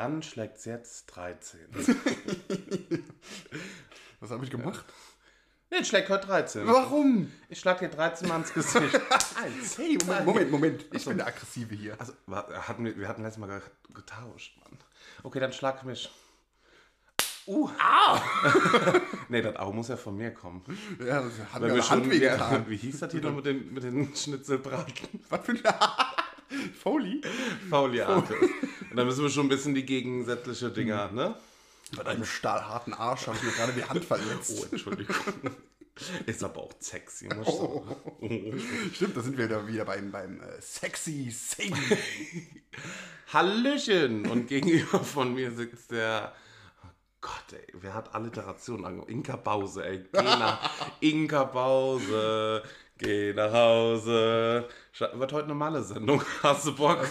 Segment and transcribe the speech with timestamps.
[0.00, 1.60] Dann schlägt es jetzt 13.
[4.20, 4.82] Was habe ich gemacht?
[5.70, 6.66] Nee, ich schlägt heute 13.
[6.66, 7.30] Warum?
[7.50, 8.98] Ich schlag dir 13 Mal ins Gesicht.
[9.76, 10.84] Hey, Moment, Moment, Moment.
[10.92, 11.96] Ich bin der Aggressive hier.
[12.00, 13.60] Also, hatten wir, wir hatten letztes Mal ge-
[13.94, 14.78] getauscht, Mann.
[15.22, 16.10] Okay, dann schlag mich.
[17.46, 17.68] Uh.
[17.78, 18.20] Ah!
[19.28, 20.62] nee, das Au muss ja von mir kommen.
[20.98, 22.66] Ja, das hat Weil mir wir eine Hand schon, wehgetan.
[22.66, 24.94] wie, wie hieß das hier noch mit den, mit den Schnitzelbraten?
[25.28, 27.20] Was für ein Foley?
[27.68, 28.34] Fauliate.
[28.90, 31.34] Und dann müssen wir schon ein bisschen die gegensätzliche Dinger, ne?
[31.96, 34.58] Bei deinem stahlharten Arsch habe ich mir gerade die Hand verletzt.
[34.60, 35.16] Oh, Entschuldigung.
[36.26, 38.90] Ist aber auch sexy, muss ich sagen.
[38.94, 41.76] Stimmt, da sind wir da wieder beim, beim äh, Sexy Sing.
[43.32, 44.26] Hallöchen!
[44.30, 46.32] Und gegenüber von mir sitzt der.
[46.84, 46.88] Oh
[47.20, 49.12] Gott, ey, wer hat Alliteration angefangen?
[49.12, 50.04] Inka Bause, ey.
[50.12, 50.70] Geh nach.
[51.00, 52.62] Inka Bause.
[52.96, 54.68] Geh nach Hause.
[54.98, 56.22] Wird heute eine Malle-Sendung.
[56.42, 57.06] Hast du Bock?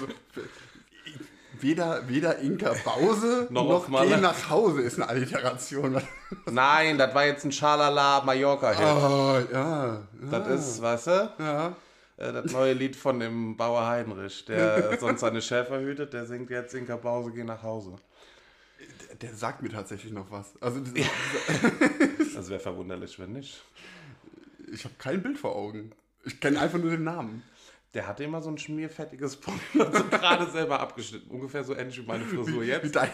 [1.62, 4.02] Weder, weder Inka Bause Noch noch.
[4.08, 6.02] Geh nach Hause ist eine Alliteration.
[6.52, 8.86] Nein, das war jetzt ein Schalala Mallorca-Hit.
[8.86, 10.02] Oh, ja.
[10.32, 11.34] Das ist, weißt du?
[11.40, 11.68] Ja.
[12.18, 16.50] Äh, Das neue Lied von dem Bauer Heinrich, der sonst seine Schäfer hütet, der singt
[16.50, 17.96] jetzt Inka Bause, geh nach Hause.
[19.10, 20.54] Der, der sagt mir tatsächlich noch was.
[20.62, 20.94] Also, das-
[22.36, 23.62] Das wäre verwunderlich, wenn nicht.
[24.72, 25.92] ich habe kein Bild vor Augen.
[26.26, 27.44] Ich kenne einfach nur den Namen.
[27.94, 31.30] Der hatte immer so ein schmierfettiges Pulver, so gerade selber abgeschnitten.
[31.32, 32.96] Ungefähr so ähnlich wie meine Frisur Wie jetzt.
[32.96, 33.10] dein,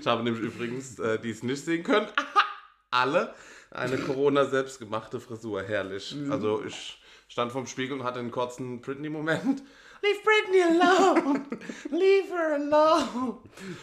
[0.00, 2.08] Ich habe nämlich übrigens, äh, die es nicht sehen können,
[2.90, 3.34] alle
[3.70, 5.62] eine Corona-selbstgemachte Frisur.
[5.62, 6.16] Herrlich.
[6.28, 9.62] Also ich stand vorm Spiegel und hatte einen kurzen Britney-Moment.
[10.02, 11.44] Leave Britney alone!
[11.90, 13.36] Leave her alone!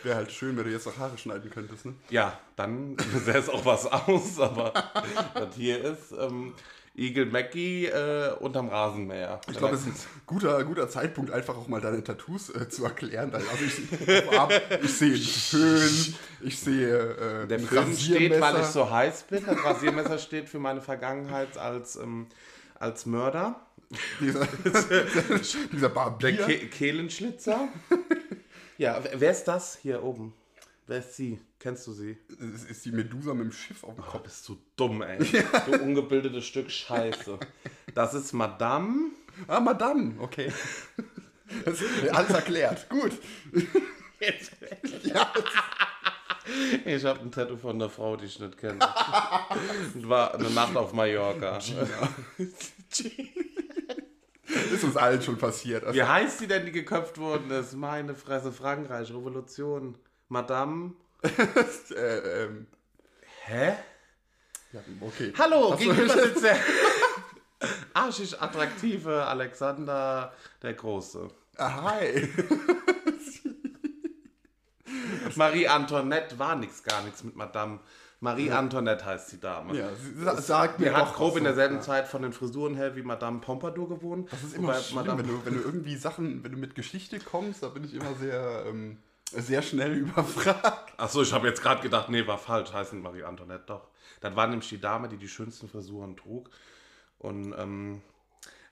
[0.03, 1.93] Wäre halt schön, wenn du jetzt noch Haare schneiden könntest, ne?
[2.09, 4.73] Ja, dann sähe es auch was aus, aber
[5.35, 6.55] das hier ist ähm,
[6.98, 9.40] Eagle Mackie äh, unterm Rasenmäher.
[9.50, 12.84] Ich glaube, es ist ein guter, guter Zeitpunkt, einfach auch mal deine Tattoos äh, zu
[12.86, 13.31] erklären.
[13.34, 18.42] Also ich, ab, ich sehe einen Föhn, ich sehe äh, Der Film steht, weil ich
[18.42, 18.72] Rasiermesser.
[18.72, 19.45] so heiß bin.
[19.45, 22.27] Das Rasiermesser steht für meine Vergangenheit als, ähm,
[22.80, 23.61] als Mörder.
[24.20, 24.45] Dieser,
[25.71, 26.36] dieser Der Barbier.
[26.45, 27.67] Ke Kehlenschlitzer.
[28.77, 30.33] ja, wer ist das hier oben?
[30.87, 31.39] Wer ist sie?
[31.59, 32.17] Kennst du sie?
[32.39, 34.23] Das ist die Medusa mit dem Schiff auf dem Oh, Kopf.
[34.23, 35.17] bist du dumm, ey.
[35.65, 37.37] Du ungebildetes Stück Scheiße.
[37.93, 39.11] Das ist Madame.
[39.47, 40.52] Ah, Madame, okay.
[41.65, 42.89] Das ist alles erklärt.
[42.89, 43.11] Gut.
[45.03, 45.31] Ja,
[46.86, 48.80] Ich habe ein Tattoo von einer Frau, die ich nicht kenne.
[48.80, 51.58] War eine Nacht auf Mallorca.
[51.58, 51.73] ist
[54.83, 55.83] uns allen schon passiert.
[55.83, 57.73] Also, Wie heißt die denn, die geköpft worden ist?
[57.73, 59.95] Meine Fresse, Frankreich, Revolution.
[60.30, 60.93] Madame.
[61.95, 62.67] äh, ähm,
[63.45, 63.73] Hä?
[64.73, 65.33] ja, okay.
[65.38, 66.58] Hallo, gegenüber sitzt der
[67.93, 71.30] arschig attraktive Alexander der Große.
[71.58, 72.30] Ah, Hi.
[75.36, 77.80] Marie Antoinette war nix, gar nichts mit Madame.
[78.20, 79.76] Marie Antoinette heißt die Dame.
[79.77, 82.95] Ja, sie- sa- sag mir Die hat grob in derselben Zeit von den Frisuren her
[82.95, 84.32] wie Madame Pompadour gewohnt.
[84.32, 87.20] Das ist immer schlimm, Madame wenn du, wenn du irgendwie Sachen, wenn du mit Geschichte
[87.20, 88.98] kommst, da bin ich immer sehr, ähm,
[89.32, 90.93] sehr schnell überfragt.
[90.98, 93.88] Achso, ich habe jetzt gerade gedacht, nee, war falsch, heißt nicht Marie Antoinette, doch.
[94.21, 96.49] Das war nämlich die Dame, die die schönsten Frisuren trug
[97.20, 98.02] und ähm,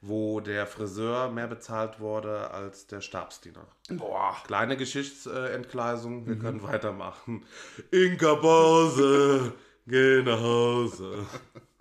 [0.01, 3.67] wo der Friseur mehr bezahlt wurde als der Stabsdiener.
[3.89, 4.35] Boah.
[4.45, 7.45] Kleine Geschichtsentgleisung, wir können weitermachen.
[7.91, 9.53] Inka Bause,
[9.87, 11.25] geh nach Hause.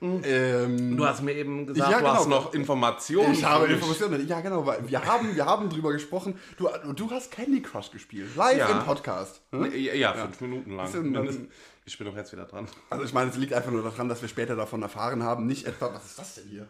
[0.00, 2.36] Ähm, Du hast mir eben gesagt, Ja, du hast genau.
[2.42, 3.32] noch Informationen.
[3.32, 3.66] ich habe.
[3.66, 4.26] Informationen.
[4.28, 4.64] Ja, genau.
[4.64, 6.38] weil Wir haben, wir haben drüber gesprochen.
[6.56, 8.34] Du, du hast Candy Crush gespielt.
[8.36, 8.68] Live Ja.
[8.68, 9.40] im Podcast.
[9.50, 9.72] Hm?
[9.74, 10.92] Ja, ja, fünf Minuten lang.
[10.92, 11.48] Dann-
[11.84, 12.68] Ich bin doch jetzt wieder dran.
[12.90, 15.46] Also ich meine, es liegt einfach nur daran, dass wir später davon erfahren haben.
[15.46, 16.66] Nicht etwa, was ist das denn hier?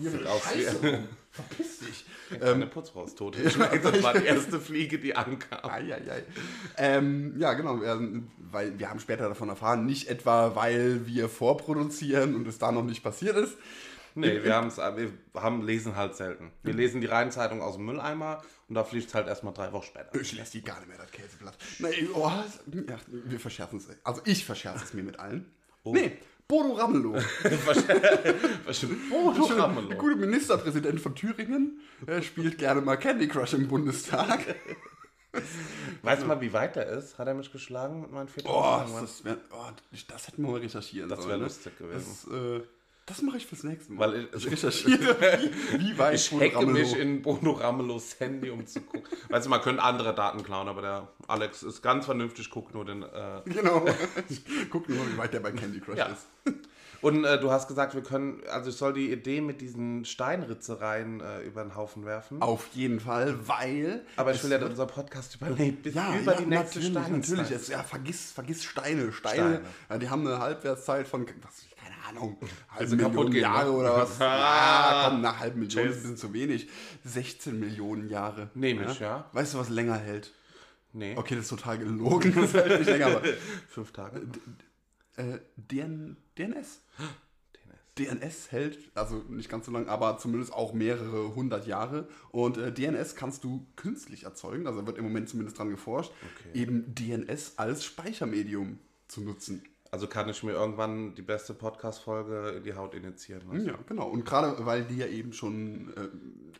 [0.00, 1.08] Hier wie- Scheiße rum.
[1.30, 2.04] Verpiss dich.
[2.40, 3.42] Eine Putzraustote.
[3.42, 5.58] Ich meine, das war die erste Fliege, die ankam.
[5.70, 6.24] Eieiei.
[6.76, 12.34] Ähm, ja, genau, ähm, weil wir haben später davon erfahren, nicht etwa, weil wir vorproduzieren
[12.34, 13.56] und es da noch nicht passiert ist.
[14.14, 16.50] Nee, wir, haben's, wir haben, lesen halt selten.
[16.62, 19.84] Wir lesen die Rheinzeitung aus dem Mülleimer und da fliegt es halt erstmal drei Wochen
[19.84, 20.18] später.
[20.18, 21.58] Ich lasse die gar nicht mehr, das Käseblatt.
[21.78, 23.88] Nee, oh, ja, wir verscherzen es.
[24.04, 25.52] Also ich verscherze es mir mit allen.
[25.84, 26.16] Nee,
[26.48, 27.16] Bodo Ramelow.
[29.12, 29.96] Oh, du Der Ramelow.
[29.96, 31.80] gute Ministerpräsident von Thüringen.
[32.06, 34.40] Er spielt gerne mal Candy Crush im Bundestag.
[36.02, 37.18] Weißt du mal, wie weit der ist?
[37.18, 39.00] Hat er mich geschlagen mit meinen 4000 Euro?
[39.00, 39.70] das, wär, oh,
[40.08, 41.44] das hätten wir mal recherchieren Das wär sollen, ne?
[41.44, 42.18] lustig gewesen.
[42.24, 42.60] Das, äh,
[43.06, 44.12] das mache ich fürs nächste Mal.
[44.12, 45.16] Weil ich- recherchiere,
[45.72, 49.04] wie, wie weit Ich hacke Ramelow- mich in Bono Ramelows Handy, um zu gucken.
[49.28, 52.84] Weißt du, man könnte andere Daten klauen, aber der Alex ist ganz vernünftig, guckt nur
[52.84, 53.02] den.
[53.02, 53.84] Äh Genau.
[54.28, 56.06] Ich guck nur wie weit der bei Candy Crush Ja.
[56.06, 56.26] ist.
[57.02, 61.20] Und äh, du hast gesagt, wir können, also ich soll die Idee mit diesen Steinritzereien
[61.20, 62.40] äh, über den Haufen werfen.
[62.40, 64.04] Auf jeden Fall, weil.
[64.16, 66.88] Aber ich will ja, dass unser Podcast überlebt bis ja, über ja, die nächste natürlich,
[66.88, 67.12] Steinzeit.
[67.36, 67.50] natürlich.
[67.50, 69.12] Es, ja, vergiss, vergiss Steine.
[69.12, 69.60] Steine, Steine.
[69.90, 71.66] Ja, die haben eine Halbwertszeit von, was,
[72.08, 72.38] Ahnung,
[72.68, 73.76] halbe Million gehen, Jahre ne?
[73.76, 74.20] oder was.
[74.20, 74.24] Ah.
[75.04, 76.68] ja, komm, nach halb Million ist ein bisschen zu wenig.
[77.04, 78.50] 16 Millionen Jahre.
[78.54, 79.28] Nehm ich, ja.
[79.32, 80.32] Weißt du, was länger hält?
[80.92, 82.32] Nee, Okay, das ist total gelogen.
[82.34, 83.22] Das hält nicht länger, aber
[83.68, 84.22] fünf Tage.
[85.16, 86.80] äh, DN, DNS.
[87.98, 88.20] DNS.
[88.22, 92.08] DNS hält, also nicht ganz so lang, aber zumindest auch mehrere hundert Jahre.
[92.30, 96.58] Und äh, DNS kannst du künstlich erzeugen, also wird im Moment zumindest dran geforscht, Okay.
[96.60, 99.62] eben DNS als Speichermedium zu nutzen.
[99.96, 103.64] Also kann ich mir irgendwann die beste Podcast-Folge in die Haut initiieren lassen.
[103.64, 104.06] Ja, genau.
[104.08, 106.08] Und gerade weil die ja eben schon äh,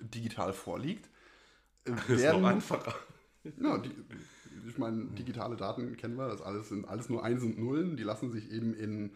[0.00, 1.10] digital vorliegt,
[1.84, 2.94] äh, Das ist noch werden, einfacher.
[3.60, 3.90] ja, die,
[4.66, 8.04] ich meine, digitale Daten kennen wir, das alles sind alles nur Eins und Nullen, die
[8.04, 9.14] lassen sich eben in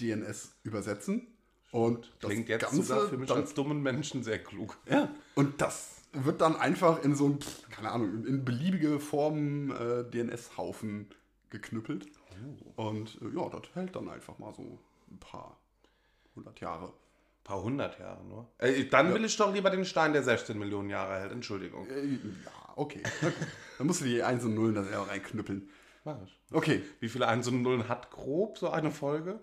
[0.00, 1.26] DNS übersetzen.
[1.72, 4.78] Und das Klingt jetzt Ganze sogar für mich dann als dummen Menschen sehr klug.
[4.88, 7.40] Ja, und das wird dann einfach in so ein,
[7.72, 11.08] keine Ahnung, in beliebige Formen äh, DNS-Haufen
[11.50, 12.06] geknüppelt.
[12.76, 14.78] Und äh, ja, das hält dann einfach mal so
[15.10, 15.58] ein paar
[16.36, 16.86] hundert Jahre.
[16.86, 18.48] Ein paar hundert Jahre nur.
[18.58, 21.32] Äh, dann will ich doch lieber den Stein, der 16 Millionen Jahre hält.
[21.32, 21.86] Entschuldigung.
[21.88, 23.02] Äh, ja, okay.
[23.78, 25.68] Dann musst du die 1 und 0 da selber reinknüppeln.
[26.04, 26.38] Mach ich.
[26.52, 26.82] Okay.
[27.00, 29.40] Wie viele Eins und Nullen hat grob so eine Folge?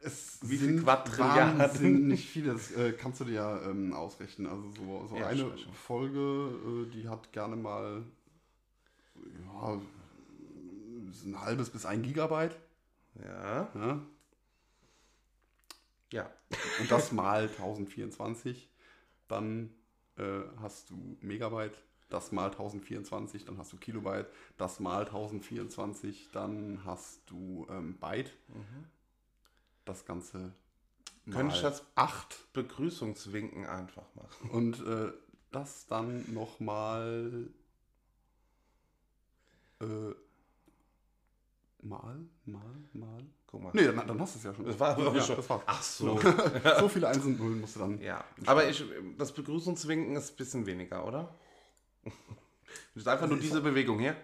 [0.00, 1.58] Es Wie viel sind Quadrilliarden?
[1.58, 2.52] wahnsinnig viele.
[2.52, 4.46] Das äh, kannst du dir ja ähm, ausrechnen.
[4.46, 5.72] Also so, so Ja, eine schon, schon.
[5.72, 8.02] Folge, äh, die hat gerne mal
[9.16, 9.80] ja,
[11.22, 12.56] ein halbes bis ein Gigabyte.
[13.22, 13.68] Ja.
[13.74, 14.00] Ja?
[16.12, 16.30] Ja.
[16.80, 18.68] Und das mal 1024,
[19.28, 19.70] dann
[20.16, 21.76] äh, hast du Megabyte,
[22.08, 28.32] das mal 1024, dann hast du Kilobyte, das mal 1024, dann hast du ähm, Byte.
[29.84, 30.54] Das Ganze
[31.30, 34.50] Könnte ich das 8 Begrüßungswinken einfach machen?
[34.50, 35.12] und äh,
[35.50, 37.48] das dann nochmal
[39.80, 40.14] äh,
[41.84, 43.24] mal, mal, mal.
[43.46, 43.70] Guck mal.
[43.74, 44.64] Nee, dann, dann hast du es ja schon.
[44.64, 45.36] Das war ja, schon.
[45.36, 45.62] das war's.
[45.66, 46.18] Ach so.
[46.80, 48.00] so viele Einsen und Nullen musst du dann.
[48.00, 48.24] Ja.
[48.46, 48.82] Aber ich,
[49.18, 51.34] das Begrüßungswinken ist ein bisschen weniger, oder?
[52.04, 52.12] Das
[52.96, 54.16] ist einfach nur diese Bewegung hier.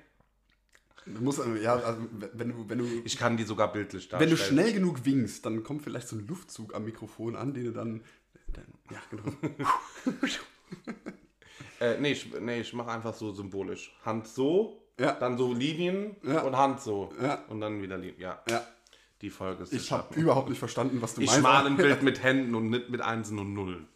[1.06, 2.00] Du musst, äh, ja, also
[2.34, 4.30] wenn du, wenn du, Ich kann die sogar bildlich wenn darstellen.
[4.30, 7.72] du schnell genug winkst, dann kommt vielleicht so ein Luftzug am Mikrofon an, den du
[7.72, 8.02] dann,
[8.52, 9.24] dann ja, genau.
[11.80, 13.96] Äh, nee, ich, nee, ich mache einfach so symbolisch.
[14.04, 15.12] Hand so, Ja.
[15.12, 16.42] dann so Linien Ja.
[16.42, 17.12] und Hand so.
[17.20, 17.44] Ja.
[17.48, 18.20] Und dann wieder Linien.
[18.20, 18.62] Ja, ja,
[19.22, 21.42] die Folge ist ich habe überhaupt nicht verstanden, was du Ich meinst.
[21.42, 23.88] male ein Bild mit Händen und nicht mit Einsen und Nullen.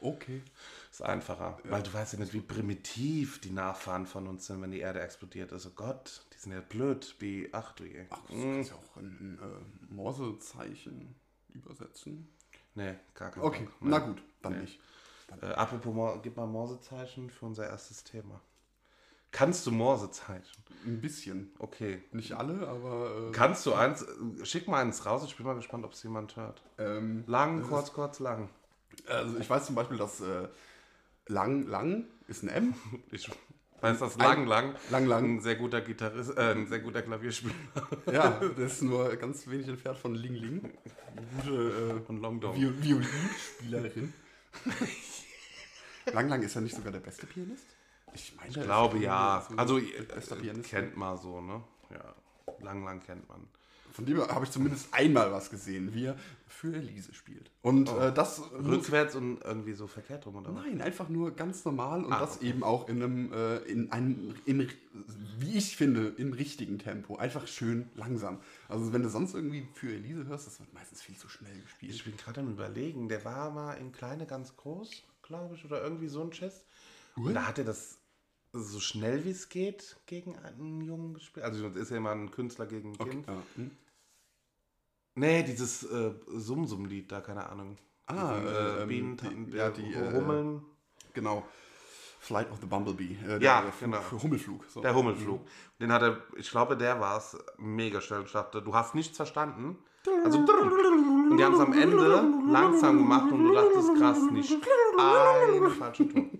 [0.00, 0.42] Okay.
[0.90, 1.58] Ist einfacher.
[1.64, 5.00] Weil du weißt ja nicht, wie primitiv die Nachfahren von uns sind, wenn die Erde
[5.00, 5.66] explodiert ist.
[5.66, 8.06] Oh Gott, die sind ja blöd wie, ach du je.
[8.08, 11.14] Ach, du kannst ja auch in, in äh, Morsezeichen
[11.52, 12.28] übersetzen.
[12.74, 13.72] Nee, gar kein Okay, Bock.
[13.80, 14.06] na Nee.
[14.06, 14.80] gut, dann nicht.
[15.42, 18.40] Äh, apropos, gib mal Morsezeichen für unser erstes Thema.
[19.36, 20.64] Kannst du Morsezeichen?
[20.86, 21.50] Ein bisschen.
[21.58, 22.02] Okay.
[22.12, 23.28] Nicht alle, aber.
[23.28, 24.02] Äh, Kannst du eins?
[24.44, 25.24] Schick mal eins raus.
[25.26, 26.62] Ich bin mal gespannt, ob es jemand hört.
[26.78, 28.48] ähm, Lang, kurz, kurz, lang.
[29.06, 30.48] also ich weiß zum Beispiel, dass äh,
[31.26, 32.74] lang, lang ist ein M.
[33.12, 33.28] Ich
[33.82, 35.24] weiß, dass Lang, lang, Lang, lang.
[35.36, 37.52] ein sehr guter Gitarrist, äh, ein sehr guter Klavierspieler
[38.10, 40.72] Ja, das ist nur ganz wenig entfernt von Ling Ling.
[41.36, 42.56] Gute Long äh, Dong.
[42.56, 44.14] Violinspielerin.
[46.14, 47.75] Lang Lang ist ja nicht sogar der beste Pianist?
[48.14, 49.46] Ich meine, Ich glaube ja.
[49.56, 49.82] Also äh,
[50.40, 50.70] Pianist.
[50.70, 51.62] kennt man so, ne?
[51.90, 52.14] Ja.
[52.60, 53.46] Lang, lang kennt man.
[53.92, 57.50] Von dem habe ich zumindest einmal was gesehen, wie er für Elise spielt.
[57.62, 57.98] Und Oh.
[57.98, 60.52] äh, das Rückwärts und irgendwie so verkehrt rum, oder?
[60.52, 62.48] Nein, einfach nur ganz normal und Ah, das okay.
[62.48, 64.68] eben auch in einem, äh, in einem, in,
[65.38, 67.16] wie ich finde, im richtigen Tempo.
[67.16, 68.38] Einfach schön langsam.
[68.68, 71.94] Also wenn du sonst irgendwie für Elise hörst, das wird meistens viel zu schnell gespielt.
[71.94, 74.90] Ich bin gerade am überlegen, der war mal in kleine ganz groß,
[75.22, 76.32] glaube ich, oder irgendwie so ein
[77.16, 77.26] Chess.
[77.26, 77.98] Und da hat er das
[78.52, 81.44] so schnell wie es geht gegen einen Jungen gespielt.
[81.44, 83.10] Also das ist ja immer ein Künstler gegen ein Okay.
[83.10, 83.26] Kind.
[83.26, 83.42] Ja.
[83.56, 83.70] Hm?
[85.14, 87.76] Nee, dieses äh, Sum-Sum-Lied da, keine Ahnung.
[88.06, 89.16] Ah, Diesen, äh, ähm, Bienen,
[89.50, 90.62] die- ja, die, äh, Hummeln.
[91.14, 91.44] Genau.
[92.20, 93.16] Flight of the Bumblebee.
[93.26, 94.00] Äh, Ja, der, genau.
[94.02, 94.64] Für Hummelflug.
[94.68, 94.80] So.
[94.80, 95.40] Der Hummelflug.
[95.80, 98.24] Den hat er, ich glaube, der war es, mega schnell.
[98.24, 99.78] Dachte, du hast nichts verstanden.
[100.24, 102.06] Also, und die haben es am Ende
[102.50, 104.52] langsam gemacht und du dachtest, krass, nicht
[104.98, 106.30] einen falschen Ton.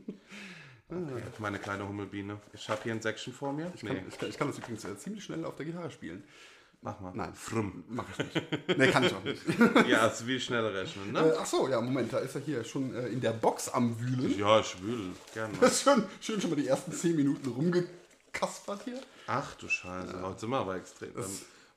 [0.89, 2.39] Okay, meine kleine Hummelbiene.
[2.53, 3.73] Ich habe hier ein Säckchen vor mir.
[3.75, 6.23] Ich kann, ich, kann, ich kann das übrigens äh, ziemlich schnell auf der Gitarre spielen.
[6.81, 7.13] mach mal.
[7.13, 7.35] Nein.
[7.35, 7.83] Frum.
[7.89, 8.79] Mach ich nicht.
[8.79, 9.43] nee, kann ich auch nicht.
[9.89, 11.21] Ja, ist wie schnell rechnen, ne?
[11.21, 13.99] äh, ach so, ja, Moment, da ist er hier schon äh, in der Box am
[14.01, 14.39] Wühlen.
[14.39, 15.11] Ja, ich will.
[15.35, 15.55] Gerne.
[15.71, 19.01] Schon, schön schon mal die ersten 10 Minuten rumgekaspert hier.
[19.27, 21.13] Ach du Scheiße, heute sind wir aber extrem.
[21.15, 21.25] Dann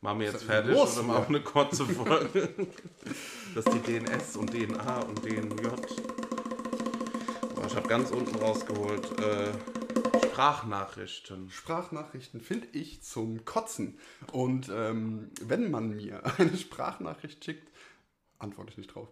[0.01, 2.49] Machen wir jetzt fertig los oder machen wir eine kurze Folge?
[3.55, 5.67] das ist die DNS und DNA und DNJ.
[7.69, 9.19] Ich habe ganz unten rausgeholt.
[9.19, 9.51] Äh,
[10.27, 11.49] Sprachnachrichten.
[11.51, 13.99] Sprachnachrichten finde ich zum Kotzen.
[14.31, 17.71] Und ähm, wenn man mir eine Sprachnachricht schickt,
[18.39, 19.09] antworte ich nicht drauf.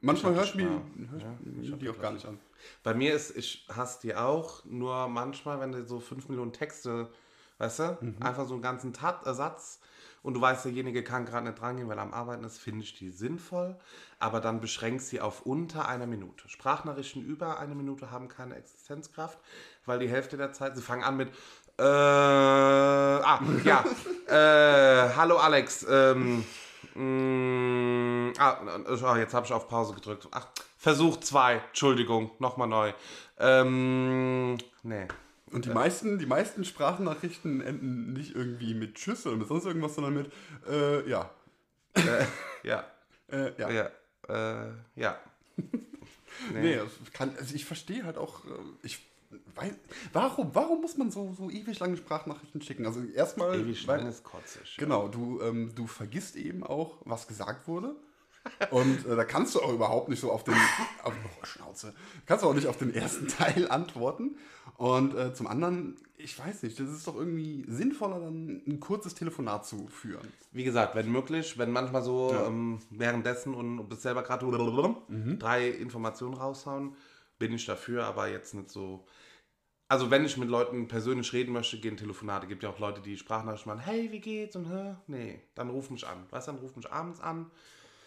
[0.00, 1.16] Manchmal hab höre ich die mir, Spar- hör
[1.62, 2.38] ich ja, die auch gar nicht an.
[2.82, 7.10] Bei mir ist, ich hasse die auch, nur manchmal, wenn du so 5 Millionen Texte,
[7.58, 8.16] weißt du, Mhm.
[8.20, 9.80] einfach so einen ganzen Tat, Satz
[10.22, 12.94] und du weißt, derjenige kann gerade nicht drangehen, weil er am Arbeiten ist, finde ich
[12.94, 13.76] die sinnvoll,
[14.18, 16.48] aber dann beschränkst sie auf unter einer Minute.
[16.48, 19.38] Sprachnachrichten über eine Minute haben keine Existenzkraft,
[19.84, 21.28] weil die Hälfte der Zeit, sie fangen an mit,
[21.78, 23.84] äh, ah, ja,
[24.28, 26.44] äh, hallo Alex, ähm,
[26.96, 28.58] Mm, ah,
[29.02, 30.28] ah, jetzt habe ich auf Pause gedrückt.
[30.30, 30.46] Ach,
[30.78, 32.92] Versuch 2, Entschuldigung, nochmal neu.
[33.38, 35.06] Ähm, nee.
[35.52, 39.94] Und die meisten, die meisten Sprachnachrichten enden nicht irgendwie mit Tschüss oder mit sonst irgendwas,
[39.94, 40.32] sondern mit
[40.68, 41.30] äh, ja.
[42.64, 42.84] Ja,
[43.28, 43.70] Äh, ja.
[43.70, 43.90] ja,
[44.28, 45.18] äh, ja.
[46.52, 48.48] Nee, das kann, also ich verstehe halt auch, äh,
[48.82, 48.98] ich
[49.54, 49.72] weiß,
[50.12, 52.84] warum, warum muss man so, so ewig lange Sprachnachrichten schicken?
[52.84, 54.76] Also erstmal, Ewig lang ist kotzig.
[54.76, 57.96] Genau, du, ähm, du vergisst eben auch, was gesagt wurde.
[58.70, 60.54] Und äh, da kannst du auch überhaupt nicht so auf den
[61.02, 61.94] auf, oh, Schnauze.
[62.26, 64.36] Kannst du auch nicht auf den ersten Teil antworten.
[64.76, 69.14] Und äh, zum anderen, ich weiß nicht, das ist doch irgendwie sinnvoller, dann ein kurzes
[69.14, 70.26] Telefonat zu führen.
[70.52, 72.46] Wie gesagt, wenn möglich, wenn manchmal so Ja.
[72.46, 74.46] ähm, währenddessen und du bist selber gerade
[75.38, 76.94] drei Informationen raushauen,
[77.38, 79.06] bin ich dafür, aber jetzt nicht so.
[79.88, 82.48] Also wenn ich mit Leuten persönlich reden möchte, gehen Telefonate.
[82.48, 84.56] Gibt ja auch Leute, die Sprachnachrichten machen, hey, wie geht's?
[84.56, 84.96] Und hä?
[85.06, 86.26] Nee, dann ruf mich an.
[86.30, 87.50] Weißt du, dann ruf mich abends an.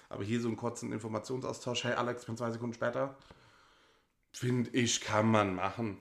[0.10, 3.16] Aber hier so einen kurzen Informationsaustausch, hey Alex, bin zwei Sekunden später.
[4.32, 6.00] Finde ich, kann man machen.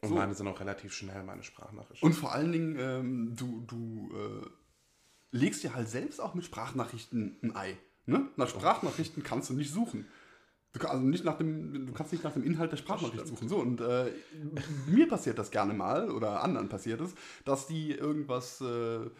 [0.00, 0.14] Und So.
[0.14, 2.06] meine sind auch relativ schnell, meine Sprachnachrichten.
[2.06, 4.46] Und vor allen Dingen, ähm, du, du äh,
[5.30, 7.76] legst dir halt selbst auch mit Sprachnachrichten ein Ei.
[8.06, 8.28] Ne?
[8.36, 10.06] Nach Sprachnachrichten kannst du nicht suchen.
[10.72, 13.48] Du, kann, also nicht nach dem, du kannst nicht nach dem Inhalt der Sprachnachricht suchen.
[13.48, 14.12] So, und äh,
[14.86, 17.14] mir passiert das gerne mal, oder anderen passiert es,
[17.44, 19.10] dass die irgendwas äh,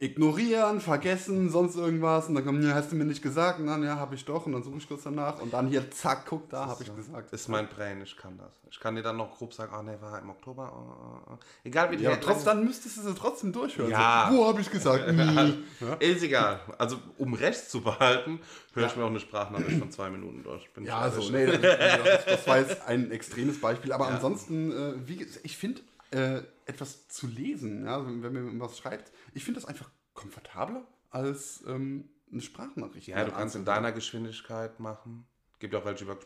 [0.00, 2.28] ignorieren, vergessen, sonst irgendwas.
[2.28, 3.60] Und dann kommen, ja, hast du mir nicht gesagt?
[3.60, 4.44] Und dann, ja, habe ich doch.
[4.44, 5.40] Und dann suche ich kurz danach.
[5.40, 7.32] Und dann hier, zack, guck, da habe ich gesagt.
[7.32, 8.52] ist mein Brain, ich kann das.
[8.70, 10.72] Ich kann dir dann noch grob sagen, ah ne, war im Oktober.
[10.74, 11.38] oh, oh, oh.
[11.62, 13.90] Egal wie die Ja, trotz, dann müsstest du sie trotzdem durchhören.
[13.90, 14.28] Ja.
[14.30, 15.06] So, wo habe ich gesagt?
[15.12, 15.64] Nie.
[15.80, 15.94] Ja?
[16.00, 16.60] Ist egal.
[16.76, 18.40] Also um Recht zu behalten,
[18.74, 20.68] höre ich mir auch eine Sprachnachricht von zwei Minuten durch.
[20.74, 21.60] Bin Ja, also, ehrlich.
[21.60, 21.68] nee,
[22.04, 23.92] das, das war jetzt ein extremes Beispiel.
[23.92, 24.16] Aber Ja.
[24.16, 29.12] ansonsten, äh, wie, ich finde, äh, etwas zu lesen, ja, also wenn man was schreibt,
[29.34, 33.08] ich finde das einfach komfortabler als ähm, eine Sprachnachricht.
[33.08, 35.26] Ja, du kannst in deiner Geschwindigkeit machen.
[35.58, 36.18] Gibt auch welche über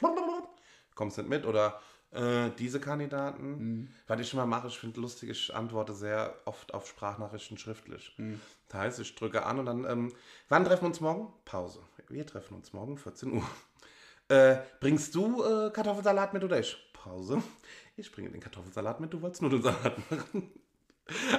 [0.95, 3.51] kommst nicht mit oder äh, diese Kandidaten.
[3.51, 3.89] Mhm.
[4.07, 8.15] Was ich immer mache, ich finde lustig, ich antworte sehr oft auf Sprachnachrichten schriftlich.
[8.19, 8.41] Mhm.
[8.69, 10.13] Das heißt, ich drücke an und dann, ähm,
[10.49, 11.33] wann treffen wir uns morgen?
[11.45, 11.81] Pause.
[12.09, 13.43] Wir treffen uns morgen 14 Uhr.
[14.31, 16.77] Äh, bringst du äh, Kartoffelsalat mit oder ich?
[16.93, 17.43] Pause.
[17.97, 20.53] Ich bringe den Kartoffelsalat mit, du wolltest nur den Salat machen.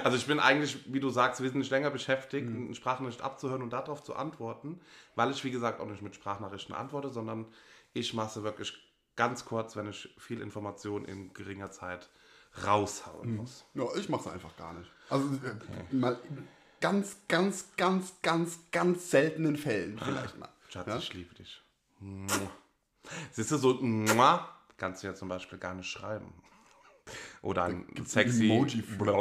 [0.02, 2.74] Also ich bin eigentlich, wie du sagst, wesentlich länger beschäftigt, Mhm.
[2.74, 4.80] Sprachnachricht abzuhören und darauf zu antworten,
[5.14, 7.46] weil ich, wie gesagt, auch nicht mit Sprachnachrichten antworte, sondern
[7.92, 8.72] ich mache wirklich
[9.16, 12.10] ganz kurz, wenn ich viel Information in geringer Zeit
[12.66, 13.64] raushauen muss.
[13.74, 14.90] Ja, ich mache es einfach gar nicht.
[15.08, 16.48] Also äh, mal in
[16.80, 20.48] ganz, ganz, ganz, ganz, ganz seltenen Fällen vielleicht mal.
[20.68, 20.96] Schatz, Ja?
[20.96, 21.62] ich liebe dich.
[23.32, 23.78] Siehst du, so
[24.76, 26.32] kannst du ja zum Beispiel gar nicht schreiben.
[27.42, 28.46] Oder ein gibt's sexy...
[28.46, 29.12] Emoji für.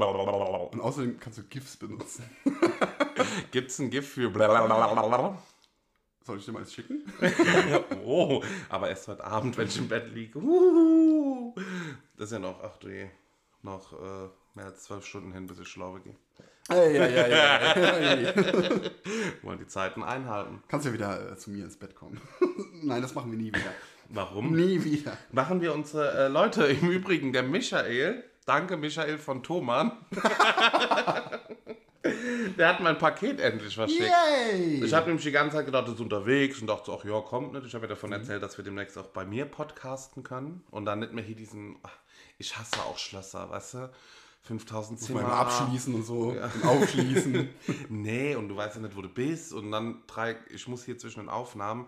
[0.72, 2.24] Und außerdem kannst du GIFs benutzen.
[3.52, 4.30] Gibt es ein GIF für...
[4.30, 5.38] blablabla?
[6.24, 7.04] Soll ich dir mal eins schicken?
[8.06, 10.40] Oh, aber erst heute Abend, wenn ich im Bett liege.
[10.40, 11.56] Uhuhu.
[12.18, 13.10] Das ist ja noch, ach du je,
[13.62, 16.16] noch äh, mehr als zwölf Stunden hin, bis ich schlafe gehe.
[16.70, 17.28] Ey, ja, ja,
[18.16, 18.36] ja.
[19.42, 20.62] Wollen die Zeiten einhalten.
[20.68, 22.22] Kannst ja wieder äh, zu mir ins Bett kommen.
[22.84, 23.74] Nein, das machen wir nie wieder.
[24.10, 24.56] Warum?
[24.56, 25.18] Nie wieder.
[25.32, 29.92] Machen wir unsere äh, Leute, im Übrigen der Michael, danke Michael von Thoman,
[32.58, 34.02] der hat mein Paket endlich verschickt.
[34.02, 34.84] Yay!
[34.84, 37.20] Ich habe nämlich die ganze Zeit gedacht, das ist unterwegs und dachte so, ach ja,
[37.22, 37.66] kommt nicht.
[37.68, 41.00] Ich habe ja davon erzählt, dass wir demnächst auch bei mir podcasten können und dann
[41.00, 41.98] nicht mehr hier diesen, ach,
[42.38, 43.90] ich hasse auch Schlösser, weißt du?
[44.44, 45.22] 5000 Zimmer.
[45.22, 46.30] Mal abschließen und so.
[46.30, 47.50] Und aufschließen.
[47.90, 50.98] Nee, und du weißt ja nicht, wo du bist und dann drei, ich muss hier
[50.98, 51.88] zwischen den Aufnahmen,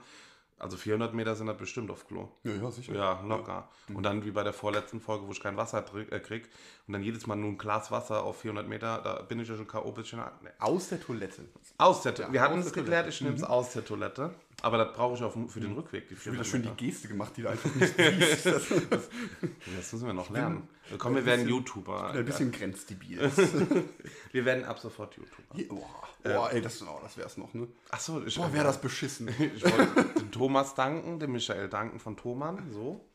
[0.62, 2.30] also 400 Meter sind das bestimmt auf Klo.
[2.44, 2.94] ja, ja, sicher.
[2.94, 3.68] Ja, locker.
[3.94, 6.48] Und dann wie bei der vorletzten Folge, wo ich kein Wasser äh, krieg
[6.88, 9.56] und dann jedes Mal nur ein Glas Wasser auf 400 Meter, da bin ich ja
[9.56, 9.92] schon K.O.
[9.92, 10.20] bisschen.
[10.42, 10.50] Nee.
[10.60, 11.44] Aus der Toilette.
[11.78, 12.34] Aus der Toilette.
[12.34, 14.34] Wir hatten es geklärt, ich nehme es aus der Toilette.
[14.64, 16.08] Aber das brauche ich auch für den Rückweg.
[16.08, 16.70] Die Wieder 400 schön die.
[16.86, 18.46] Geste gemacht, die du einfach nicht siehst.
[18.46, 19.10] Das Das
[19.94, 20.68] müssen wir noch lernen.
[20.98, 22.12] Komm, wir werden bisschen- YouTuber.
[22.12, 23.20] ein bisschen grenzdebil.
[24.32, 25.76] Wir werden ab sofort YouTuber.
[25.76, 27.68] Boah, boah ey, das, oh, das wär's noch, ne?
[27.90, 29.28] Achso, ich, Boah, wäre das beschissen.
[29.56, 33.06] ich wollte den Thomas danken, dem Michael danken von Thomann, so,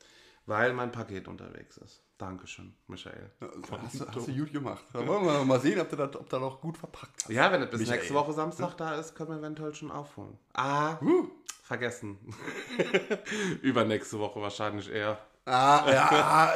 [0.47, 2.03] weil mein Paket unterwegs ist.
[2.18, 3.30] Dankeschön, Michael.
[3.82, 4.85] Hast du, hast du gut gemacht.
[4.92, 7.30] Da wollen wir mal sehen, ob du das, ob du auch gut verpackt hast.
[7.30, 7.99] Ja, wenn es bis Michael.
[7.99, 10.38] nächste Woche Samstag da ist, können wir eventuell schon aufholen.
[10.54, 11.28] Ah, Uh.
[11.64, 12.18] vergessen.
[13.62, 15.18] Übernächste Woche wahrscheinlich eher.
[15.49, 16.55] Ah, ja, ah,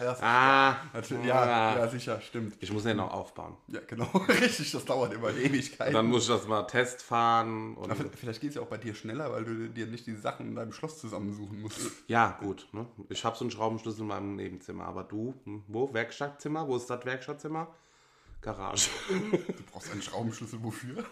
[0.00, 2.56] das, Ah, natürlich, ja, ja, sicher, stimmt.
[2.60, 3.56] Ich muss den noch aufbauen.
[3.66, 5.92] Ja, genau, richtig, das dauert immer Ewigkeiten.
[5.92, 7.74] Dann muss ich das mal Test fahren.
[7.74, 10.46] Und Vielleicht geht es ja auch bei dir schneller, weil du dir nicht die Sachen
[10.46, 11.90] in deinem Schloss zusammensuchen musst.
[12.06, 12.68] ja, gut.
[12.70, 12.86] Ne?
[13.08, 14.84] Ich habe so einen Schraubenschlüssel in meinem Nebenzimmer.
[14.84, 15.92] Aber du, hm, wo?
[15.92, 16.68] Werkstattzimmer?
[16.68, 17.66] Wo ist das Werkstattzimmer?
[18.40, 18.90] Garage.
[19.08, 21.04] Du brauchst einen Schraubenschlüssel wofür?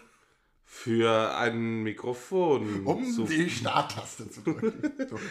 [0.65, 2.81] Für ein Mikrofon.
[2.85, 4.73] Um zu die Starttaste zu drücken.
[5.09, 5.19] So.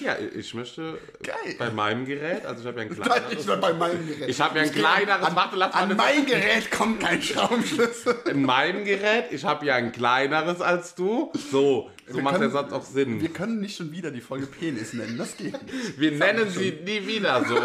[0.00, 1.54] Ja, ich möchte Geil.
[1.58, 3.40] bei meinem Gerät, also ich habe ja ein Nein, kleineres.
[3.40, 4.28] ich war bei meinem Gerät.
[4.28, 8.16] Ich habe ja ein kleineres- An, warte, lass an das- mein Gerät kommt kein Schraubenschlüssel.
[8.30, 11.30] In meinem Gerät, ich habe ja ein kleineres als du.
[11.50, 13.14] So, so Wir macht der können- Satz auch Sinn.
[13.16, 15.16] Wir Wir, können nicht schon wieder die Folge Penis nennen.
[15.16, 15.54] Das geht
[15.98, 16.18] nicht.
[16.18, 17.56] nennen sie nie wieder so.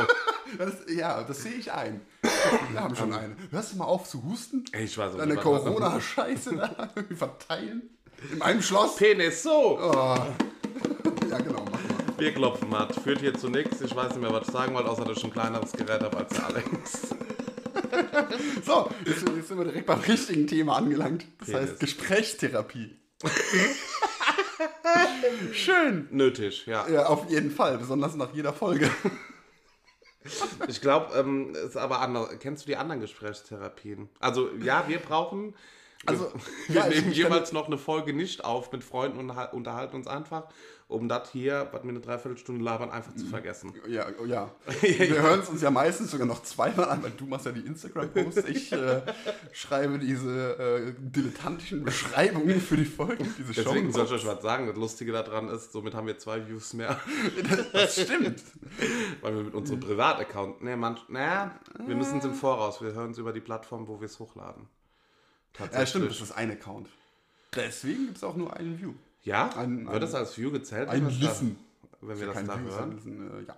[0.58, 2.02] Das, ja, das sehe ich ein.
[2.72, 3.36] Wir haben schon eine.
[3.52, 4.66] Hörst du mal auf zu husten?
[4.72, 7.90] Ey, Ich weiß auch Deine Corona-Scheiße da verteilen?
[8.34, 8.96] In einem Schloss?
[8.98, 9.80] Penis, so.
[9.80, 10.18] Oh.
[11.30, 11.80] Ja, genau, mach mal.
[12.18, 12.88] Wir klopfen mal.
[13.04, 13.80] Führt hier zu nichts.
[13.82, 16.18] Ich weiß nicht mehr, was ich sagen wollte, außer dass ich ein kleineres Gerät habe
[16.18, 16.68] als der Alex.
[18.66, 21.26] So, jetzt, jetzt sind wir direkt beim richtigen Thema angelangt.
[21.40, 21.70] Das Penis.
[21.70, 22.98] heißt Gesprächstherapie.
[25.54, 26.08] Schön.
[26.12, 26.88] Nötig, ja.
[26.90, 28.90] Ja, auf jeden Fall, besonders nach jeder Folge.
[30.68, 32.30] Ich glaube, ähm, ist aber anders.
[32.40, 34.10] Kennst du die anderen Gesprächstherapien?
[34.20, 35.56] Also, ja, wir brauchen.
[36.06, 36.32] Also,
[36.68, 39.46] wir ja, ich- nehmen ich jeweils noch eine Folge nicht auf mit Freunden und ha-
[39.52, 40.48] unterhalten uns einfach,
[40.90, 43.72] um das hier, was wir eine Dreiviertelstunde labern, einfach zu vergessen.
[43.88, 44.52] Ja, ja.
[44.82, 47.62] Wir hören es uns ja meistens sogar noch zweimal an, weil du machst ja die
[47.62, 48.50] Instagram-Posts.
[48.50, 49.04] Ich äh,
[49.52, 54.66] schreibe diese äh, dilettantischen Beschreibungen für die Folgen, diese Deswegen soll ich euch was sagen.
[54.66, 57.00] Das Lustige daran ist, somit haben wir zwei Views mehr,
[57.72, 58.42] Das stimmt.
[59.22, 60.64] weil wir mit unserem Privataccount.
[60.64, 60.76] Ne,
[61.08, 62.82] naja, wir müssen es im Voraus.
[62.82, 64.68] Wir hören es über die Plattform, wo wir es hochladen.
[65.72, 66.90] Ja, stimmt, das ist ein Account.
[67.56, 68.94] Deswegen gibt es auch nur einen View.
[69.24, 69.50] Ja?
[69.56, 70.90] Ein- Wird ein- das als View gezählt?
[70.90, 71.60] Ein wenn wir das Listen.
[72.02, 72.92] Wenn wir das da View, hören?
[72.96, 73.56] Listen, äh, ja.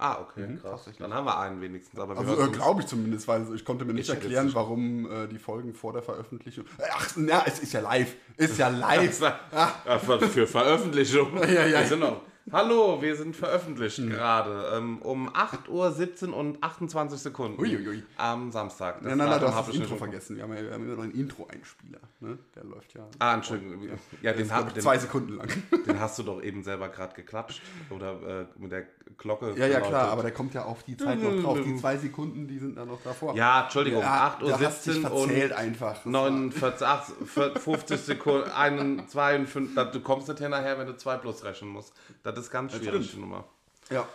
[0.00, 0.70] Ah, okay, krass.
[0.70, 0.98] tatsächlich.
[0.98, 1.98] Dann haben wir einen wenigstens.
[1.98, 5.38] Aber Also äh, glaube ich zumindest, weil ich konnte mir nicht erklären, warum äh, die
[5.40, 6.66] Folgen vor der Veröffentlichung.
[6.92, 8.14] Ach, na, es ist ja live.
[8.36, 9.20] Ist ja live.
[9.52, 11.36] Ja, für, für Veröffentlichung.
[11.48, 11.80] Ja, ja.
[11.80, 17.18] Wir sind noch, hallo, wir sind veröffentlicht gerade ähm, um 8 Uhr 17 und 28
[17.18, 18.02] Sekunden Uiuiui.
[18.16, 18.96] am Samstag.
[19.00, 20.36] Das Nein, nein, nein, du hast hab das ich Intro vergessen.
[20.36, 22.00] Wir haben ja wir haben immer noch einen Intro-Einspieler.
[22.20, 22.38] Ne?
[22.54, 23.06] Der läuft ja.
[23.18, 23.82] Ah, Entschuldigung.
[23.82, 25.48] Ja, Der den, ist, ha- glaub ich, den, zwei Sekunden lang.
[25.86, 27.60] den hast du doch eben selber gerade geklatscht.
[27.90, 29.54] Oder äh, mit der Glocke.
[29.56, 31.58] Ja, ja, klar, aber der kommt ja auf die Zeit noch drauf.
[31.64, 33.34] Die zwei Sekunden, die sind da noch davor.
[33.34, 35.94] Ja, Entschuldigung, Ja, 8 Uhr da hast dich 17 und einfach.
[35.94, 37.12] Das 49, 8,
[37.58, 41.92] 50 Sekunden, 1, 52, da- du kommst nicht hinterher, wenn du 2 plus rechnen musst.
[42.22, 43.44] Das ist ganz schwierig, die Nummer.
[43.90, 44.06] Ja.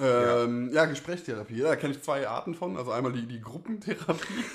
[0.00, 0.84] Ähm, ja.
[0.84, 1.56] Gesprächstherapie.
[1.56, 2.76] Ja, da kenne ich zwei Arten von.
[2.76, 4.44] Also einmal die, die Gruppentherapie.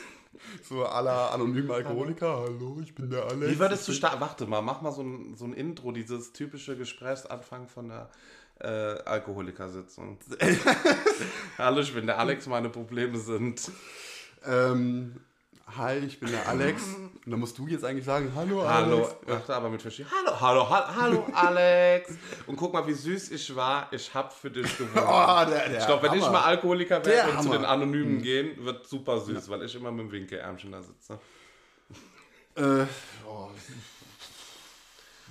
[0.67, 2.41] So aller anonyme Alkoholiker.
[2.41, 3.52] Hallo, ich bin der Alex.
[3.52, 4.19] Wie würdest du starten?
[4.19, 8.10] Warte mal, mach mal so ein, so ein Intro, dieses typische Gesprächsanfang von der
[8.60, 8.67] äh,
[9.04, 10.17] Alkoholikersitzung.
[11.58, 13.71] Hallo, ich bin der Alex, meine Probleme sind.
[14.45, 15.15] Ähm,
[15.78, 16.84] hi, ich bin der Alex.
[17.25, 18.91] Und dann musst du jetzt eigentlich sagen, hallo Alex.
[18.91, 20.13] Hallo, warte, aber mit verschiedenen.
[20.13, 22.15] Hallo, hallo, hallo, hallo, Alex.
[22.47, 23.88] Und guck mal, wie süß ich war.
[23.93, 25.07] Ich hab für dich gewonnen.
[25.07, 27.59] Oh, der, der ich glaube, wenn ich mal Alkoholiker werde und zu Hammer.
[27.59, 31.17] den Anonymen gehen, wird super süß, weil ich immer mit dem Winkelärmchen da sitze.
[32.55, 32.86] Äh,
[33.25, 33.47] oh,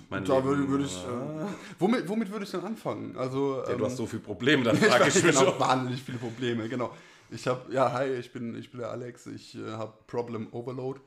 [0.09, 0.47] Mein da Leben.
[0.49, 0.97] würde, würde ich.
[0.97, 3.15] Äh, womit, womit würde ich denn anfangen?
[3.19, 5.61] Also, Ja, ähm, du hast so viele Probleme, dann ich frage ich mich genau, auch.
[5.61, 6.91] wahnsinnig viele Probleme, genau.
[7.31, 10.99] Ich habe, ja, hi, ich bin, ich bin der Alex, ich äh, habe Problem Overload.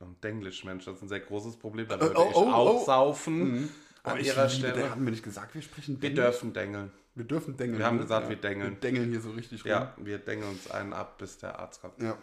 [0.00, 1.88] Oh und Denglisch, Mensch, das ist ein sehr großes Problem.
[1.88, 2.52] Da Äh, würde oh, ich oh, oh.
[2.52, 3.68] auch saufen.
[4.04, 4.90] Oh, An ich ihrer liebe, Stelle.
[4.90, 6.24] haben wir nicht gesagt, wir sprechen Wir Denglisch.
[6.24, 6.92] dürfen dengeln.
[7.14, 7.78] Wir dürfen dengeln.
[7.78, 8.02] Wir haben ne?
[8.02, 8.70] gesagt, wir dengeln.
[8.74, 9.70] Wir dengeln hier so richtig rum.
[9.70, 12.00] Ja, wir dengeln uns einen ab, bis der Arzt kommt.
[12.00, 12.16] Ja.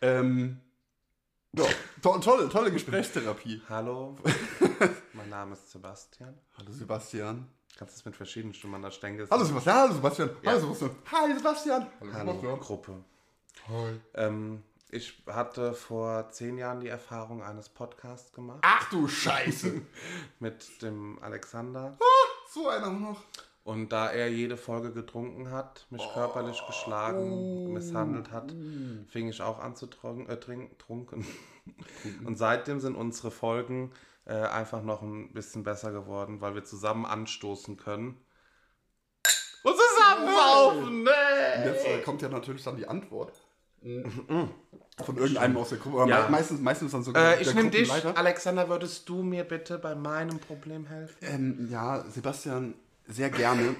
[0.00, 0.60] Ähm,
[1.52, 1.64] ja,
[2.02, 3.62] to tolle, tolle Gesprächstherapie.
[3.68, 4.16] Hallo,
[5.14, 6.38] mein Name ist Sebastian.
[6.56, 7.48] Hallo Sebastian.
[7.78, 10.50] Kannst du es mit verschiedenen Stimmen an der Stängel Hallo Sebastian, hallo Sebastian, Ja.
[10.52, 10.90] hallo Sebastian.
[11.12, 11.86] Hi Sebastian.
[12.12, 13.04] Hallo, Gruppe.
[13.68, 14.00] Hi.
[14.14, 19.82] Ähm, ich hatte vor zehn Jahren die Erfahrung eines Podcasts gemacht Ach du Scheiße.
[20.38, 21.96] mit dem Alexander.
[22.52, 23.22] so einer noch.
[23.64, 28.54] Und da er jede Folge getrunken hat, mich körperlich geschlagen, misshandelt hat,
[29.08, 31.26] fing ich auch an zu tron- äh, trink- trunken.
[32.24, 33.92] Und seitdem sind unsere Folgen
[34.24, 38.20] äh, einfach noch ein bisschen besser geworden, weil wir zusammen anstoßen können.
[39.64, 41.64] Und zusammen saufen, Und ne?
[41.64, 43.42] Jetzt äh, kommt ja natürlich dann die Antwort.
[45.04, 46.00] Von irgendeinem aus der Gruppe.
[46.02, 46.28] Aber Ja.
[46.28, 47.90] meistens, meistens dann so Äh, ich nehme dich.
[47.90, 51.16] Alexander, würdest du mir bitte bei meinem Problem helfen?
[51.20, 52.74] Ähm, ja, Sebastian,
[53.06, 53.76] sehr gerne.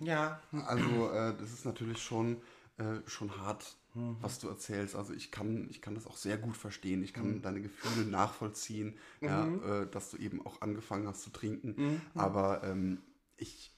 [0.00, 0.40] Ja.
[0.66, 2.40] Also äh, das ist natürlich schon,
[2.78, 4.16] äh, schon hart, Mhm.
[4.20, 4.94] was du erzählst.
[4.96, 7.02] Also ich kann, ich kann das auch sehr gut verstehen.
[7.02, 7.20] Ich Mhm.
[7.20, 11.74] kann deine Gefühle nachvollziehen, ja, äh, dass du eben auch angefangen hast zu trinken.
[11.76, 12.00] Mhm.
[12.14, 13.00] Aber ähm,
[13.36, 13.74] ich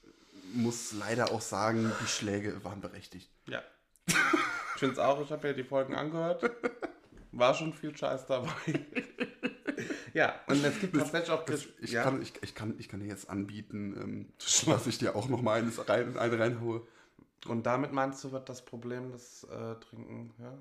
[0.53, 3.29] muss leider auch sagen, die Schläge waren berechtigt.
[3.45, 3.61] Ja.
[4.07, 6.49] Ich finde es auch, ich habe ja die Folgen angehört.
[7.31, 8.49] War schon viel Scheiß dabei.
[10.13, 11.45] ja, und es gibt tatsächlich auch.
[11.45, 12.03] Das, ich, ja.
[12.03, 14.33] kann, ich, ich, kann, ich kann dir jetzt anbieten, ähm,
[14.65, 16.85] dass ich dir auch noch mal eines rein, eine reinhaue.
[17.47, 20.57] Und damit meinst du, wird das Problem des äh, Trinken, ja?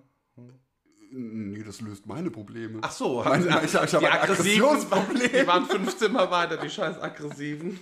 [1.12, 2.78] Nee, das löst meine Probleme.
[2.82, 5.32] Ach so, Meine- ich, ich, habe die ein Aggressionsproblem.
[5.40, 7.80] die waren fünf Zimmer weiter, die scheiß Aggressiven.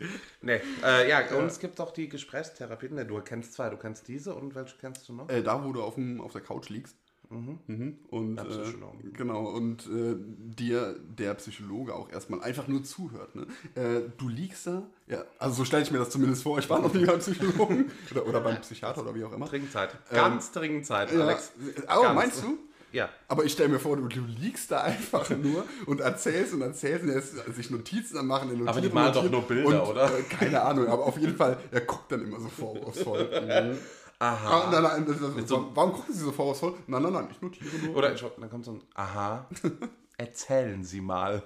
[0.42, 2.88] nee, äh, ja, und es gibt auch die Gesprächstherapie.
[2.90, 5.28] Ne, du kennst zwei, du kennst diese und welche kennst du noch?
[5.28, 6.96] Äh, da, wo du auf, dem, auf der Couch liegst.
[7.30, 7.98] Mhm.
[8.10, 13.34] Und, Der äh, genau, und äh, dir der Psychologe auch erstmal einfach nur zuhört.
[13.34, 13.46] Ne?
[13.74, 16.80] Äh, du liegst da, ja, also so stelle ich mir das zumindest vor, ich war
[16.80, 19.46] noch nie beim Psychologen oder, oder beim Psychiater oder wie auch immer.
[19.46, 19.96] Dringzeit.
[20.10, 21.52] Ganz dringend Zeit, Ja, Alex.
[21.88, 22.14] oh, Ganz.
[22.14, 22.58] meinst du?
[22.92, 23.08] Ja.
[23.28, 27.04] Aber ich stelle mir vor, du, du liegst da einfach nur und erzählst und erzählst
[27.04, 28.50] und er ist sich Notizen am machen.
[28.64, 30.18] er Aber die malen doch nur Bilder, und, oder?
[30.18, 33.30] Äh, keine Ahnung, aber auf jeden Fall, er guckt dann immer so vorwurfsvoll.
[34.22, 34.28] Mhm.
[34.28, 36.74] Ah, nein, nein, das, das, so- warum gucken Sie so vorwurfsvoll?
[36.86, 37.96] Nein, nein, nein, ich notiere nur.
[37.96, 39.48] Oder ich, dann kommt so ein Aha,
[40.16, 41.42] erzählen Sie mal.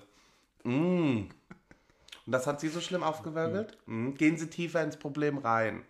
[0.64, 1.20] Mm.
[2.26, 3.78] Und das hat Sie so schlimm aufgewirbelt?
[3.86, 4.10] Mm.
[4.12, 5.84] Gehen Sie tiefer ins Problem rein.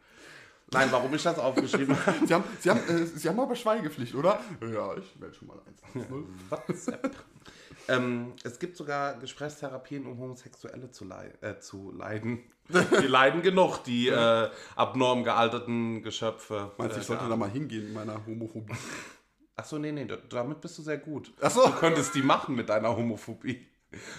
[0.72, 2.26] Nein, warum ich das aufgeschrieben habe?
[2.26, 4.40] Sie haben, Sie, haben, äh, Sie haben aber Schweigepflicht, oder?
[4.60, 5.58] Ja, ich melde schon mal
[5.94, 6.26] 110.
[6.50, 7.16] WhatsApp.
[7.88, 12.42] ähm, es gibt sogar Gesprächstherapien, um Homosexuelle zu, lei äh, zu leiden.
[13.00, 16.72] Die leiden genug, die äh, abnorm gealterten Geschöpfe.
[16.78, 18.74] Meinst du, ich sollte da mal hingehen in meiner Homophobie?
[19.54, 21.32] Achso, nee, nee, da- damit bist du sehr gut.
[21.40, 21.64] Ach so.
[21.64, 23.64] Du könntest die machen mit deiner Homophobie.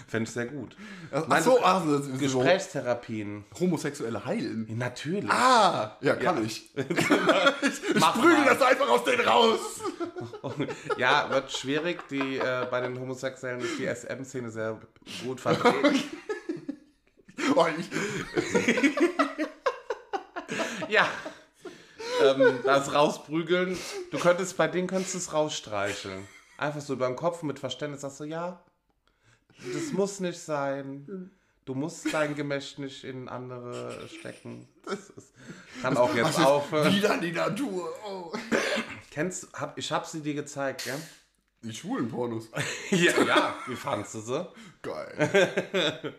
[0.08, 0.76] Fände ich sehr gut.
[1.12, 3.44] Ach Nein, so, also, so Gesprächstherapien.
[3.60, 4.66] Homosexuelle heilen.
[4.76, 5.30] Natürlich.
[5.30, 6.42] Ah, ja, kann Ja.
[6.42, 6.70] ich.
[6.76, 8.44] ich mal.
[8.46, 9.60] das einfach aus denen raus.
[10.96, 12.08] Ja, wird schwierig.
[12.08, 14.80] Die, äh, bei den Homosexuellen ist die SM-Szene sehr
[15.24, 16.02] gut vertreten.
[17.54, 17.66] Oh,
[20.88, 21.08] ja.
[22.24, 23.78] Ähm, das rausprügeln.
[24.10, 26.26] Du könntest bei denen könntest du es rausstreicheln.
[26.56, 28.60] Einfach so über den Kopf mit Verständnis sagst du, ja,
[29.72, 31.30] das muss nicht sein.
[31.64, 34.66] Du musst dein Gemächt nicht in andere stecken.
[34.86, 35.34] Das ist,
[35.82, 36.94] kann auch jetzt aufhören.
[36.94, 37.90] wieder die Natur.
[38.08, 38.32] Oh.
[39.10, 40.94] Kennst, hab, ich hab sie dir gezeigt, ja?
[41.62, 42.48] Die schwulen Pornos.
[42.90, 43.54] Ja, ja.
[43.66, 44.48] Wie fandst du sie?
[44.80, 46.14] Geil.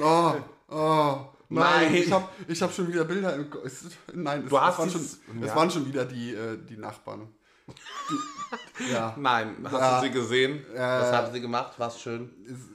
[0.00, 0.34] Oh,
[0.68, 1.94] oh, nein, Nein.
[1.94, 3.64] ich habe ich hab schon wieder Bilder im Kopf.
[4.12, 5.56] Nein, es, Du hast es, waren, schon, es ja.
[5.56, 7.28] waren schon wieder die, äh, die Nachbarn.
[8.92, 9.14] Ja.
[9.18, 10.00] Nein, hast Ja.
[10.00, 10.64] du sie gesehen?
[10.74, 11.00] Ja.
[11.02, 11.78] Was haben sie gemacht?
[11.78, 12.30] War es schön?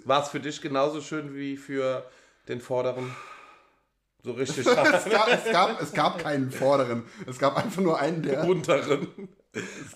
[0.06, 2.06] War es für dich genauso schön wie für
[2.48, 3.16] den Vorderen?
[4.22, 7.04] So richtig Es gab, es, gab, es gab keinen Vorderen.
[7.26, 8.44] Es gab einfach nur einen, der.
[8.44, 9.08] unteren.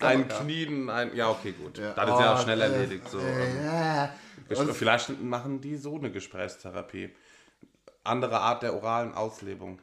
[0.00, 0.36] Ein ja.
[0.40, 1.14] Knien, ein.
[1.14, 1.78] Ja, okay, gut.
[1.78, 1.92] Ja.
[1.92, 3.08] Das ist ja Oh, auch schnell äh, erledigt.
[3.08, 3.18] So.
[3.18, 4.10] Äh, ja.
[4.72, 7.10] Vielleicht machen die so eine Gesprächstherapie.
[8.04, 9.80] Andere Art der oralen Auslebung.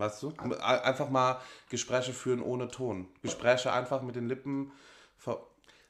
[0.00, 0.32] Weißt du?
[0.38, 3.06] Ein- Einfach mal Gespräche führen ohne Ton.
[3.22, 4.72] Gespräche einfach mit den Lippen.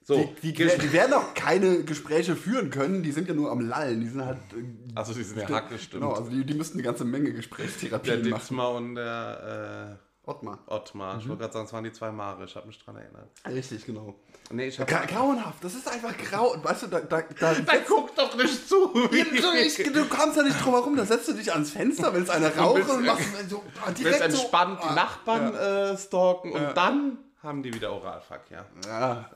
[0.02, 3.60] So, Die, die, die werden auch keine Gespräche führen können, die sind ja nur am
[3.60, 4.00] Lallen.
[4.00, 4.38] Die sind halt.
[4.54, 6.02] äh, also die sind ja hacke, stimmt.
[6.02, 8.40] Genau, also die, die müssten eine ganze Menge Der Gesprächstherapien machen.
[8.40, 9.98] Ditzmar und der
[10.30, 10.58] Ottmar.
[10.66, 11.18] äh, Ottmar.
[11.18, 12.44] Ich wollte gerade sagen, es waren die zwei Mare.
[12.44, 13.28] Ich habe mich dran erinnert.
[13.46, 14.14] Richtig, genau.
[14.50, 14.90] Nee, ich habe.
[14.90, 16.54] Gra grauenhaft, das ist einfach grau.
[16.62, 17.00] Weißt du, da.
[17.00, 18.88] da, da Dann guck doch nicht zu!
[18.92, 22.30] du, ich, du kommst ja nicht drum herum, da setzt du dich ans Fenster, willst
[22.30, 26.52] eine rauchen und machst so ah, willst direkt entspannt so, die ah, Nachbarn äh, stalken
[26.52, 26.72] und Ja.
[26.72, 28.66] dann haben die wieder Oralverkehr.
[28.86, 29.30] Ja.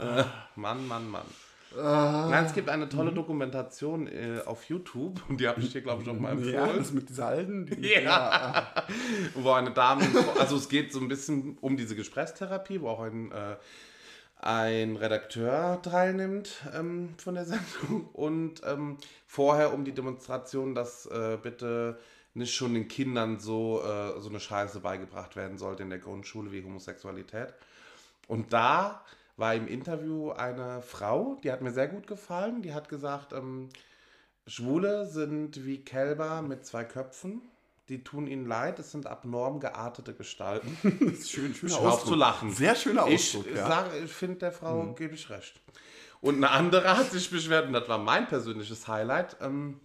[0.56, 1.22] Mann, Mann, Mann.
[1.76, 2.28] Ah.
[2.30, 6.02] Nein, es gibt eine tolle Dokumentation äh, auf YouTube und die habe ich dir, glaube
[6.02, 6.78] ich, auch mal Ja, empfohlen.
[6.78, 7.66] das mit dieser alten.
[7.66, 8.72] Die, Ja.
[9.34, 10.04] wo eine Dame,
[10.38, 13.56] also es geht so ein bisschen um diese Gesprächstherapie, wo auch ein, äh,
[14.40, 21.38] ein Redakteur teilnimmt ähm, von der Sendung und ähm, vorher um die Demonstration, dass äh,
[21.42, 21.98] bitte
[22.34, 26.50] nicht schon den Kindern so, äh, so eine Scheiße beigebracht werden sollte in der Grundschule
[26.52, 27.54] wie Homosexualität.
[28.26, 29.02] Und da
[29.36, 33.68] war im Interview eine Frau, die hat mir sehr gut gefallen, die hat gesagt, ähm,
[34.46, 37.42] Schwule sind wie Kälber mit zwei Köpfen.
[37.90, 40.78] Die tun ihnen leid, es sind abnorm geartete Gestalten.
[41.00, 42.08] Das ist schön, schöner Ich Ausdruck.
[42.08, 42.50] zu lachen.
[42.52, 43.64] Sehr schöner Ich Ausdruck, ja.
[43.64, 43.68] Mhm.
[43.68, 45.60] sage, ich finde der Frau gebe ich recht.
[46.22, 49.80] Und eine andere hat sich beschwert, und das war mein persönliches Highlight, ähm,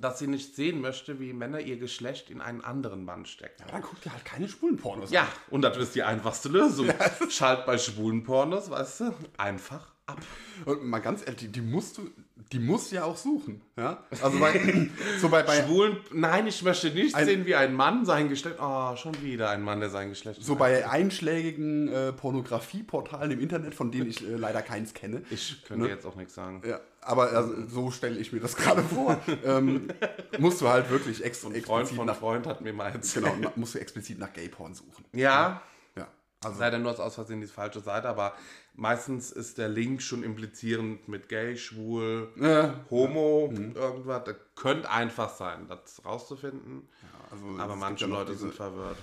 [0.00, 3.62] dass sie nicht sehen möchte, wie Männer ihr Geschlecht in einen anderen Mann stecken.
[3.62, 6.88] Aber dann guckt ihr halt keine schwulen Pornos Ja, und das ist die einfachste Lösung.
[7.30, 10.20] Schalt bei schwulen Pornos, weißt du, einfach ab.
[10.64, 12.08] Und mal ganz ehrlich, die, die musst du,
[12.52, 13.60] die musst du ja auch suchen.
[13.76, 14.04] Ja?
[14.22, 14.88] Also bei,
[15.20, 18.56] so bei, bei, Schwulen, nein, ich möchte nicht Ein- sehen, wie ein Mann sein Geschlecht.
[18.60, 20.42] Oh, schon wieder ein Mann, der sein Geschlecht.
[20.44, 25.22] so bei einschlägigen äh, Pornografieportalen im Internet, von denen ich äh, leider keins kenne.
[25.30, 26.62] ich könnte jetzt auch nichts sagen.
[26.66, 29.20] Ja, aber also, so stelle ich mir das gerade vor.
[29.44, 29.88] ähm,
[30.38, 33.24] musst du halt wirklich ex Freund explizit von nach, Freund hat mir mal erzählt.
[33.26, 35.04] genau, na- musst du explizit nach Gay-Porn suchen.
[35.12, 35.62] Ja,
[35.96, 36.06] Ja,
[36.44, 38.34] also leider nur aus Versehen die falsche Seite, aber
[38.76, 44.24] meistens ist der Link schon implizierend mit gay, schwul, äh, homo, irgendwas.
[44.24, 46.88] Das könnte einfach sein, das rauszufinden.
[47.30, 48.98] also Aber manche ja Leute diese- sind verwirrt.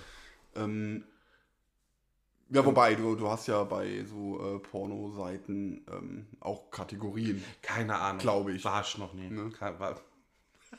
[0.56, 1.04] Ähm,
[2.50, 7.42] ja, wobei, du, du hast ja bei so äh, Porno-Seiten ähm, auch Kategorien.
[7.62, 8.18] Keine Ahnung.
[8.20, 8.64] Glaube ich.
[8.64, 9.30] War ich noch nie.
[9.60, 10.00] War,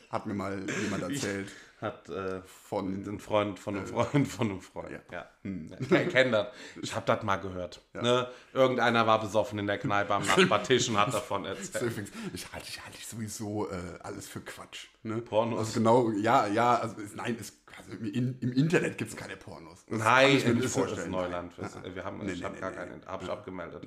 [0.09, 1.51] Hat mir mal jemand erzählt.
[1.85, 4.91] Hat äh, Von, ein Freund von einem Freund von einem Freund.
[4.91, 4.99] Ja.
[5.11, 5.29] Ja.
[5.43, 6.01] ja.
[6.01, 6.47] Ich kenne das.
[6.81, 7.81] Ich habe das mal gehört.
[7.93, 8.27] Ne?
[8.53, 11.93] Irgendeiner war besoffen in der Kneipe am Nachbartisch und hat davon erzählt.
[12.33, 14.87] Ich halte ich halte sowieso äh, alles für Quatsch.
[15.03, 15.21] Ne?
[15.21, 15.59] Pornos?
[15.59, 19.37] Also genau, ja, ja, also es, nein, es, also im, im Internet gibt es keine
[19.37, 19.85] Pornos.
[19.87, 21.07] Das Nein, das nicht ist, ist.
[21.07, 21.53] Neuland.
[21.93, 22.77] Wir haben, Nee, ich nee, habe nee, gar nee.
[22.77, 23.85] keinen, habe ich abgemeldet.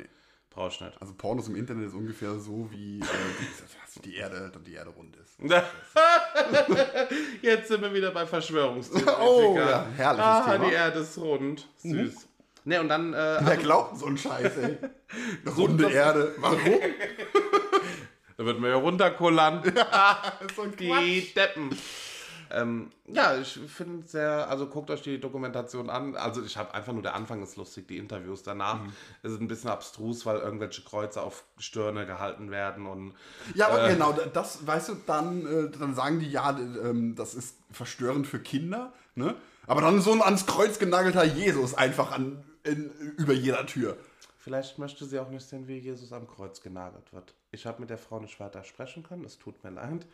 [0.56, 1.00] Nicht.
[1.00, 3.04] Also Pornos im Internet ist ungefähr so wie äh,
[3.94, 5.38] die, die Erde, die Erde rund ist.
[7.42, 9.08] Jetzt sind wir wieder bei Verschwörungstheorien.
[9.20, 10.58] Oh, ja, herrliches ah, Thema.
[10.58, 10.68] Mhm.
[10.68, 11.68] die Erde ist rund.
[11.76, 12.28] Süß.
[12.64, 14.78] Ne, und dann äh, Wer glaubt denn so einen Scheiß, ey?
[15.46, 16.34] Eine runde Erde.
[16.38, 16.80] Warum?
[18.36, 19.62] da wird man ja runterkullern.
[20.56, 21.70] so ein Die Deppen.
[22.50, 26.16] Ähm, ja, ich finde es sehr, also guckt euch die Dokumentation an.
[26.16, 28.92] Also ich habe einfach nur der Anfang ist lustig, die Interviews danach Mhm.
[29.22, 33.14] ist ein bisschen abstrus, weil irgendwelche Kreuze auf Stirne gehalten werden und
[33.54, 33.92] Ja, aber Äh.
[33.92, 38.40] genau, das, weißt du, dann, äh, dann sagen die, ja, ähm, das ist verstörend für
[38.40, 39.34] Kinder, ne?
[39.66, 43.96] Aber dann so ein ans Kreuz genagelter Jesus einfach an, in, über jeder Tür.
[44.38, 47.34] vielleicht möchte sie auch nicht sehen, wie Jesus am Kreuz genagelt wird.
[47.50, 50.06] Ich habe mit der Frau nicht weiter sprechen können, es tut mir leid.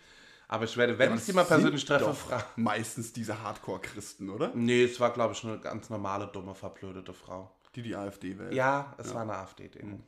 [0.55, 2.45] Aber ich werde, wenn Aber ich sie mal persönlich treffe, fragen.
[2.63, 4.53] Meistens diese Hardcore-Christen, oder?
[4.55, 7.51] Nee, es war, glaube ich, eine ganz normale, dumme, verblödete Frau.
[7.75, 8.53] Die die AfD wählen.
[8.53, 10.05] Ja, es war eine AfD-Ding.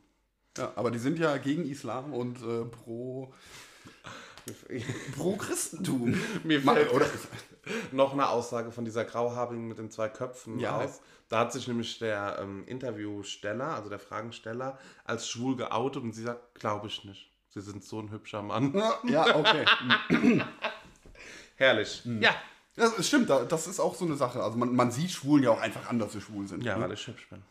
[0.56, 3.34] Ja, aber die sind ja gegen Islam und äh, pro,
[5.16, 6.16] pro Christentum.
[6.44, 7.06] Mir fällt oder?
[7.90, 10.76] noch eine Aussage von dieser Grauhaarigen mit den zwei Köpfen Ja.
[10.78, 11.00] aus.
[11.28, 16.22] Da hat sich nämlich der ähm, Interviewsteller, also der Fragensteller, als schwul geoutet und sie
[16.22, 17.32] sagt, glaube ich nicht.
[17.56, 18.74] Sie sind so ein hübscher Mann.
[19.04, 19.64] Ja, okay.
[21.56, 22.02] Herrlich.
[22.04, 22.34] Ja.
[22.76, 24.42] Ja, das stimmt, da- das ist auch so eine Sache.
[24.42, 26.62] Also man, man sieht Schwulen ja auch einfach an, dass sie schwul sind.
[26.62, 26.84] Ja, ne?
[26.84, 27.42] weil ich hübsch bin.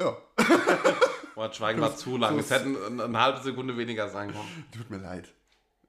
[0.00, 0.16] ja.
[1.36, 2.34] Boah, Schweigen war zu lang.
[2.34, 4.64] so Es hätten eine, eine halbe Sekunde weniger sein können.
[4.76, 5.32] Tut mir leid.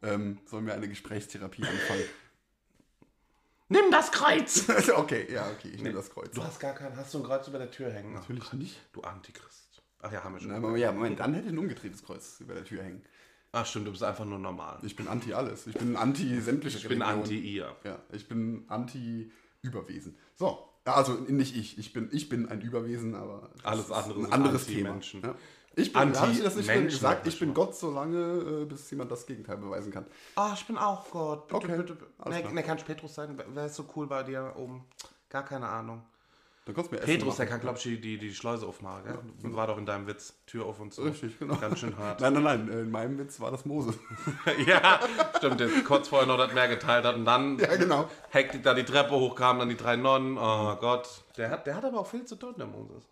[0.04, 2.04] Ähm, sollen wir eine Gesprächstherapie anfangen?
[3.70, 4.70] Nimm das Kreuz!
[4.96, 6.30] okay, ja, okay, ich nehme das Kreuz.
[6.36, 8.13] Du hast gar keinen, hast du ein Kreuz über der Tür hängen?
[8.13, 8.78] Natürlich nicht.
[8.94, 9.71] Du Antichrist.
[10.02, 10.60] Ach ja, haben wir schon.
[10.62, 13.02] Na, ja, Moment, dann hätte ein umgedrehtes Kreuz über der Tür hängen.
[13.54, 14.80] Ach stimmt, du bist einfach nur normal.
[14.84, 15.68] Ich bin anti alles.
[15.68, 17.24] Ich bin anti sämtliche Ich bin Religionen.
[17.24, 17.76] anti ihr.
[17.84, 20.16] Ja, ich bin anti Überwesen.
[20.36, 21.78] So, also nicht ich.
[21.78, 24.92] Ich bin, ich bin ein Überwesen, aber Alles andere ein anderes Thema.
[24.92, 25.22] Anti-Menschen.
[25.22, 25.36] Ja.
[25.76, 27.28] Ich bin, habe ich das nicht Anti-Menschen, gesagt?
[27.28, 30.06] Ich bin Gott so lange, äh, bis jemand das Gegenteil beweisen kann.
[30.36, 31.48] Ah, ich bin auch Gott.
[31.48, 31.98] Bitte, Okay, bitte.
[32.22, 32.52] klar.
[32.54, 33.38] nee, kann ich Petrus sein?
[33.54, 34.86] Wer ist so cool bei dir oben?
[35.30, 36.04] Gar keine Ahnung.
[36.65, 39.04] Dann kannst du mir Petrus, der kann, glaube ich, die, die, Schleuse aufmachen.
[39.04, 39.56] Gell?
[39.56, 40.36] War doch in deinem Witz.
[40.45, 41.02] Tür auf und zu.
[41.02, 41.56] Richtig, genau.
[41.56, 42.21] Ganz schön hart.
[42.21, 42.67] Nein, nein, nein.
[42.67, 43.95] In meinem Witz war das Mose.
[44.67, 45.00] ja,
[45.38, 45.60] stimmt.
[45.60, 48.08] Der kurz vorher noch das Meer geteilt hat und dann ja, genau.
[48.30, 50.38] hektik da die Treppe hochkam, dann die drei Nonnen.
[50.38, 51.10] Oh Gott.
[51.36, 53.08] Der hat, der hat aber auch viel zu tun, der Moses.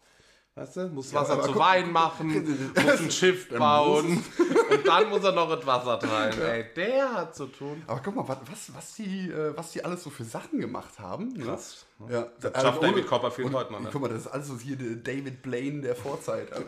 [0.60, 4.22] Weißt du, muss Wasser aber zu guck- Wein machen, muss ein Schiff bauen
[4.72, 6.42] und dann muss er noch das Wasser teilen.
[6.42, 7.82] Ey, der hat zu tun.
[7.88, 11.30] Aber guck mal, was, was, die, äh, was die alles so für Sachen gemacht haben.
[11.34, 11.46] Ne?
[11.46, 11.86] Krass.
[12.10, 13.92] Ja, Das schafft David Copperfield heute nicht.
[13.92, 16.52] Guck mal, das ist alles so hier der David Blaine der Vorzeit.
[16.52, 16.66] Also,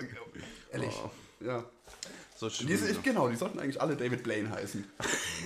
[0.71, 1.01] ehrlich.
[1.41, 1.63] Ja.
[2.49, 2.49] So.
[2.65, 4.83] Die, ist- genau, die sollten eigentlich alle David Blaine heißen.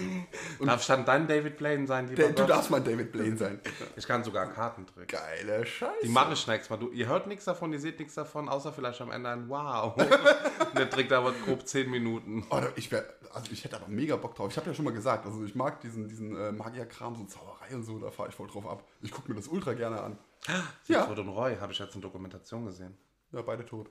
[0.66, 3.60] Darf stand dein David Blaine sein, lieber du darfst mal David Blaine sein.
[3.98, 5.10] Ich kann sogar Kartentrick.
[5.10, 5.94] Geile Scheiße.
[6.04, 6.78] Die mache ich nächstes Mal.
[6.78, 9.96] Du, ihr hört nichts davon, ihr seht nichts davon, außer vielleicht am Ende ein Wow.
[9.98, 10.10] Und
[10.78, 12.46] der Trick dauert grob 10 Minuten.
[12.50, 14.50] Oh, ich, wär, also ich hätte aber mega Bock drauf.
[14.52, 17.76] Ich habe ja schon mal gesagt, also ich mag diesen, diesen äh, Magierkram, so Zauberei
[17.76, 18.88] und so, da fahre ich voll drauf ab.
[19.02, 20.18] Ich gucke mir das ultra gerne an.
[20.88, 21.00] Ja.
[21.02, 22.98] Siegfried und Roy habe ich jetzt in Dokumentation gesehen.
[23.32, 23.90] Ja, beide tot.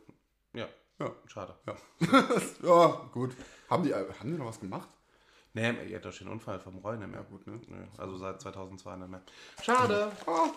[0.55, 0.69] Ja,
[1.01, 1.11] Ja.
[1.27, 1.55] schade.
[1.67, 1.75] Ja,
[2.63, 3.33] ja gut.
[3.69, 4.89] Haben die, haben die noch was gemacht?
[5.53, 7.21] Nee, ihr habt doch den Unfall vom Roy nicht mehr.
[7.21, 7.61] Ja, gut, ne?
[7.69, 9.23] Nö, also seit 2002 nicht mehr.
[9.63, 10.11] Schade.
[10.27, 10.51] Ah,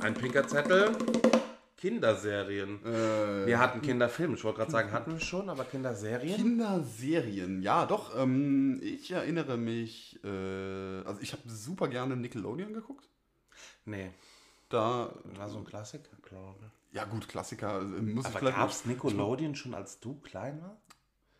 [0.00, 0.96] Ein pinker Zettel.
[1.76, 2.84] Kinderserien.
[2.84, 4.34] Äh, Wir hatten Kinderfilme.
[4.34, 6.36] Ich wollte gerade sagen, hatten wir schon, aber Kinderserien?
[6.36, 8.16] Kinderserien, ja doch.
[8.18, 10.28] Ähm, ich erinnere mich, äh,
[11.04, 13.08] also ich habe super gerne Nickelodeon geguckt.
[13.84, 14.10] Nee,
[14.68, 16.94] Da, war so ein Klassiker, glaube ich.
[16.94, 20.82] ja gut, Klassiker, äh, muss Aber gab es Nickelodeon schon, als du klein warst?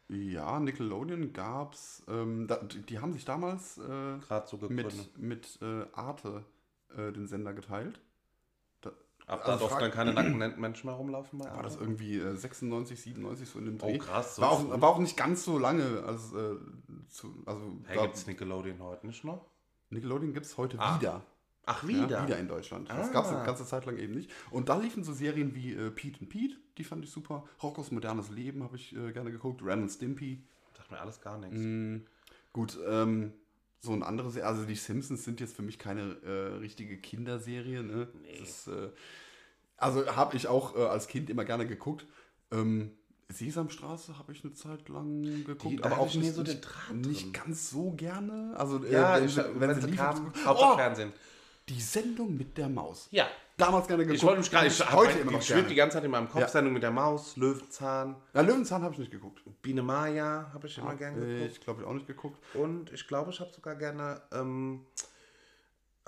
[0.09, 2.03] Ja, Nickelodeon gab's.
[2.09, 3.83] Ähm, da, die haben sich damals äh,
[4.19, 6.45] Gerade so mit, mit äh, Arte
[6.97, 8.01] äh, den Sender geteilt.
[8.81, 8.91] Da,
[9.27, 11.85] Ab also da durften frag- dann keine nackten Menschen mehr rumlaufen bei war das Arte?
[11.85, 13.99] irgendwie äh, 96, 97 so in dem Oh, Dreh.
[13.99, 16.03] krass, so war, auch, war auch nicht ganz so lange.
[16.05, 16.57] Als, äh,
[17.11, 19.51] zu, also Hey, da- gibt es Nickelodeon heute nicht noch?
[19.91, 21.23] Nickelodeon gibt es heute Ah, wieder.
[21.71, 22.27] Ach, Ja, wieder?
[22.27, 22.89] wieder in Deutschland.
[22.91, 23.13] Das Ah.
[23.13, 24.31] gab es eine ganze Zeit lang eben nicht.
[24.51, 27.45] Und da liefen so Serien wie äh, Pete and Pete, die fand ich super.
[27.63, 29.63] Rockos modernes Leben habe ich äh, gerne geguckt.
[29.63, 30.43] Ren und Stimpy.
[30.77, 31.57] Sagt mir alles gar nichts.
[31.59, 31.97] Mm,
[32.53, 33.33] gut, ähm,
[33.81, 37.83] so ein anderes, also die Simpsons sind jetzt für mich keine äh, richtige Kinderserie.
[37.83, 38.09] Ne?
[38.23, 38.39] Nee.
[38.43, 38.89] Ist, äh,
[39.77, 42.07] also habe ich auch äh, als Kind immer gerne geguckt.
[42.51, 42.93] Ähm,
[43.31, 47.71] Sesamstraße habe ich eine Zeit lang geguckt, Die- aber auch nicht, so nicht, nicht ganz
[47.71, 48.55] so gerne.
[48.57, 51.05] Also äh, Ja, wenn, ich, sie, wenn, sie sie lief, kamen, oh, Hauptsache
[51.69, 53.09] die Sendung mit der Maus.
[53.11, 53.27] Ja.
[53.57, 54.17] Damals gerne geguckt.
[54.19, 56.41] Ich wollte mich gerade, ich heute immer noch schwirrt die ganze Zeit in meinem Kopf,
[56.43, 56.49] Ja.
[56.49, 59.43] Sendung mit der Maus, Löwenzahn, Ja, Löwenzahn habe ich nicht geguckt.
[59.63, 61.53] Biene Maya habe ich immer gerne geguckt.
[61.53, 62.39] Ich glaube, ich auch nicht geguckt.
[62.55, 64.87] Und ich glaube, ich habe sogar gerne ähm,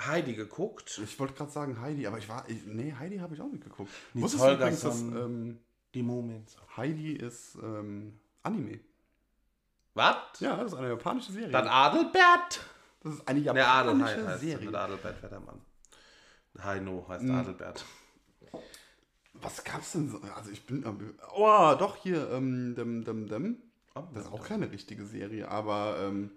[0.01, 1.01] Heidi geguckt.
[1.05, 2.44] Ich wollte gerade sagen Heidi, aber ich war.
[2.49, 3.90] Ich, nee, Heidi habe ich auch nicht geguckt.
[4.14, 5.59] Wusstest du übrigens, dass ähm,
[5.94, 6.57] Die Mumins.
[6.77, 8.79] Heidi ist ähm, Anime?
[9.94, 10.14] Was?
[10.38, 11.51] Ja, das ist eine japanische Serie.
[11.51, 12.61] Das Adelbert?
[13.02, 14.66] Das ist eine Der Adel japanische heißt Serie.
[14.66, 15.60] mit Adelbert Wettermann.
[16.62, 17.34] Heino heißt Mhm.
[17.34, 17.84] Adelbert.
[19.34, 20.20] Was gab's denn so?
[20.36, 20.84] Also ich bin.
[20.84, 23.62] am- Oh, doch, hier, ähm, dem, dem, dem.
[23.94, 26.30] Oh, Das ist auch keine richtige Serie, aber ähm,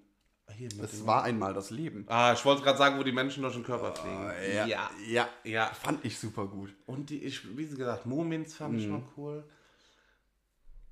[0.60, 2.06] mit es war einmal das Leben.
[2.08, 4.32] Ah, ich wollte gerade sagen, wo die Menschen durch den Körper fliegen.
[4.56, 4.90] ja, ja.
[5.08, 5.66] ja, ja.
[5.74, 6.74] fand ich super gut.
[6.86, 8.94] Und die, ich, wie sie gesagt, Mumins fand ich Mhm.
[8.94, 9.44] noch cool.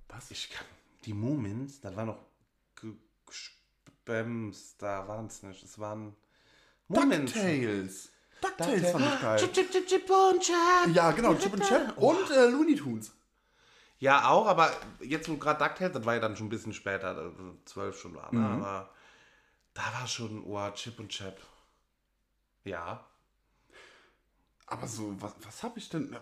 [0.10, 0.32] Was?
[0.32, 0.66] Ich kann.
[1.06, 2.20] Die Mumins, das war noch
[4.06, 5.64] Gespems, da waren es nicht.
[5.64, 6.16] Es waren
[6.88, 7.34] Mumins.
[7.34, 8.10] DuckTales.
[8.42, 9.40] DuckTales fand ich geil.
[9.40, 10.88] Chip, chip, chip, chip und chap.
[10.94, 13.14] Ja, genau, Chip und Chap und äh, Looney Tunes.
[14.00, 17.10] Ja, auch, aber jetzt, wo gerade DuckTales, das war ja dann schon ein bisschen später,
[17.16, 17.34] also
[17.66, 18.40] zwölf schon war, ne?
[18.40, 18.46] Mhm.
[18.64, 18.90] aber
[19.76, 21.38] da war schon, oh, Chip und Chap.
[22.64, 23.06] Ja,
[24.68, 26.14] Aber so, was, was habe ich denn.
[26.14, 26.18] äh,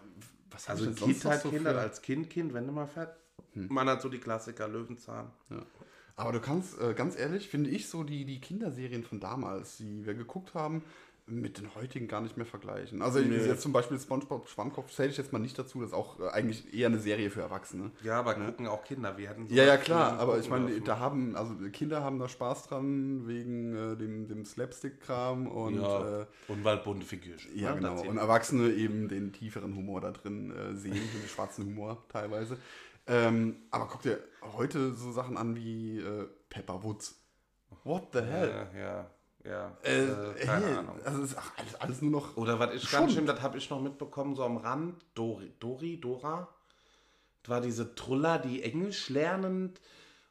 [0.52, 2.66] Was hab also ich denn sonst noch Kindheit, so Kindheit für- als Kind, Kind, wenn
[2.68, 3.16] du mal fährt.
[3.54, 3.68] Hm.
[3.70, 5.32] Man hat so die Klassiker, Löwenzahn.
[5.50, 5.58] Ja.
[6.20, 10.06] Aber du kannst, äh, ganz ehrlich, finde ich so die, die Kinderserien von damals, die
[10.06, 10.84] wir geguckt haben,
[11.32, 13.04] mit den heutigen gar nicht mehr vergleichen.
[13.04, 13.36] Also Nee.
[13.36, 16.28] jetzt zum Beispiel SpongeBob Schwammkopf zähle ich jetzt mal nicht dazu, das ist auch äh,
[16.30, 17.92] eigentlich eher eine Serie für Erwachsene.
[18.04, 19.16] Ja, aber gucken auch Kinder.
[19.18, 20.86] Wir hätten Ja, ja, klar, aber ich meine, dürfen.
[20.86, 26.22] da haben, also Kinder haben da Spaß dran wegen äh, dem, dem Slapstick-Kram und ja,
[26.22, 27.52] äh, und weil bunte Figürchen.
[27.58, 27.78] ja, ne?
[27.78, 28.02] genau.
[28.02, 32.58] Und Erwachsene eben den tieferen Humor da drin äh, sehen, den schwarzen Humor teilweise.
[33.10, 34.20] Ähm, aber guck dir
[34.54, 37.16] heute so Sachen an wie äh, Pepper Woods.
[37.84, 38.68] What the hell?
[38.74, 39.10] ja, ja,
[39.44, 39.78] ja.
[39.84, 41.00] Äh, Äh, keine hey, Ahnung.
[41.04, 42.38] Also es ist alles, alles nur noch.
[42.38, 43.00] Oder was Schon.
[43.00, 46.48] ganz schlimm, das habe ich noch mitbekommen, so am Rand, Dori, Dori, Dora.
[47.42, 49.82] Das war diese Truller, die Englisch lernend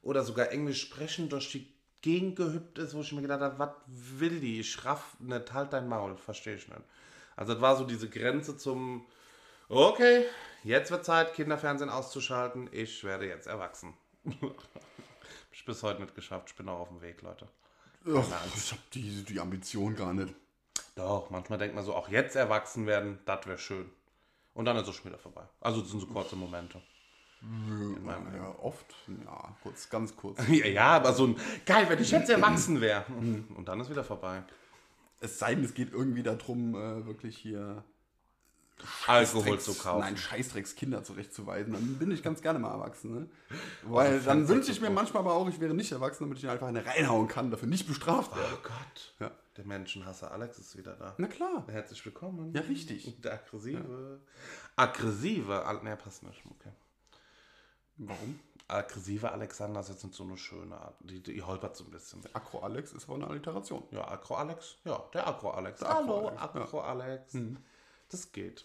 [0.02, 3.70] oder sogar Englisch sprechend durch die Gegend gehüpft ist, wo ich mir gedacht habe, was
[3.88, 4.60] will die?
[4.60, 6.80] Ich raff nicht, halt dein Maul, verstehe ich nicht.
[7.34, 9.06] Also das war so diese Grenze zum,
[9.68, 10.24] okay,
[10.64, 13.94] jetzt wird Zeit, Kinderfernsehen auszuschalten, ich werde jetzt erwachsen.
[14.26, 14.54] Hab
[15.52, 17.48] ich bis heute nicht geschafft, ich bin auch auf dem Weg, Leute.
[18.06, 18.24] Ach,
[18.56, 20.34] ich habe die, die Ambition gar nicht.
[20.94, 23.90] Doch, manchmal denkt man so, auch jetzt erwachsen werden, das wäre schön.
[24.54, 25.42] Und dann ist es schon wieder vorbei.
[25.60, 26.82] Also das sind so kurze Momente.
[27.40, 28.86] In meinem Ja, oft.
[29.24, 30.40] Ja, kurz, ganz kurz.
[30.48, 33.04] Ja, ja, aber so ein, geil, wenn ich jetzt erwachsen wäre.
[33.08, 34.42] Und dann ist wieder vorbei.
[35.20, 37.84] Es sei denn, es geht irgendwie darum, äh, wirklich hier
[39.06, 40.00] Alkohol zu kaufen.
[40.00, 41.72] Nein, Scheißdrecks Kinder zurechtzuweisen.
[41.72, 43.14] Dann bin ich ganz gerne mal erwachsen.
[43.14, 43.28] Ne?
[43.82, 46.44] Weil dann Fans wünsche ich mir manchmal aber auch, ich wäre nicht erwachsen, damit ich
[46.44, 48.54] ihn einfach eine reinhauen kann, dafür nicht bestraft werde.
[48.54, 49.14] Oh Gott.
[49.20, 49.30] Ja.
[49.56, 51.14] Der Menschenhasser Alex ist wieder da.
[51.18, 51.64] Na klar.
[51.68, 52.52] Herzlich willkommen.
[52.54, 53.20] Ja, richtig.
[53.22, 54.20] Der aggressive.
[54.76, 55.64] Aggressive.
[55.66, 56.42] Al- Ne, passt nicht.
[56.48, 56.70] Okay.
[57.96, 58.38] Warum?
[58.68, 60.94] Aggressive Alexander ist jetzt nicht so eine schöne Art.
[61.00, 62.22] Die, die holpert so ein bisschen.
[62.34, 63.82] Akro Alex ist aber eine Alliteration.
[63.90, 64.76] Ja, Agro Alex.
[64.84, 65.80] Ja, der Agro Alex.
[65.80, 67.40] Der Agro Hallo, Alex, ja.
[68.10, 68.64] Das geht.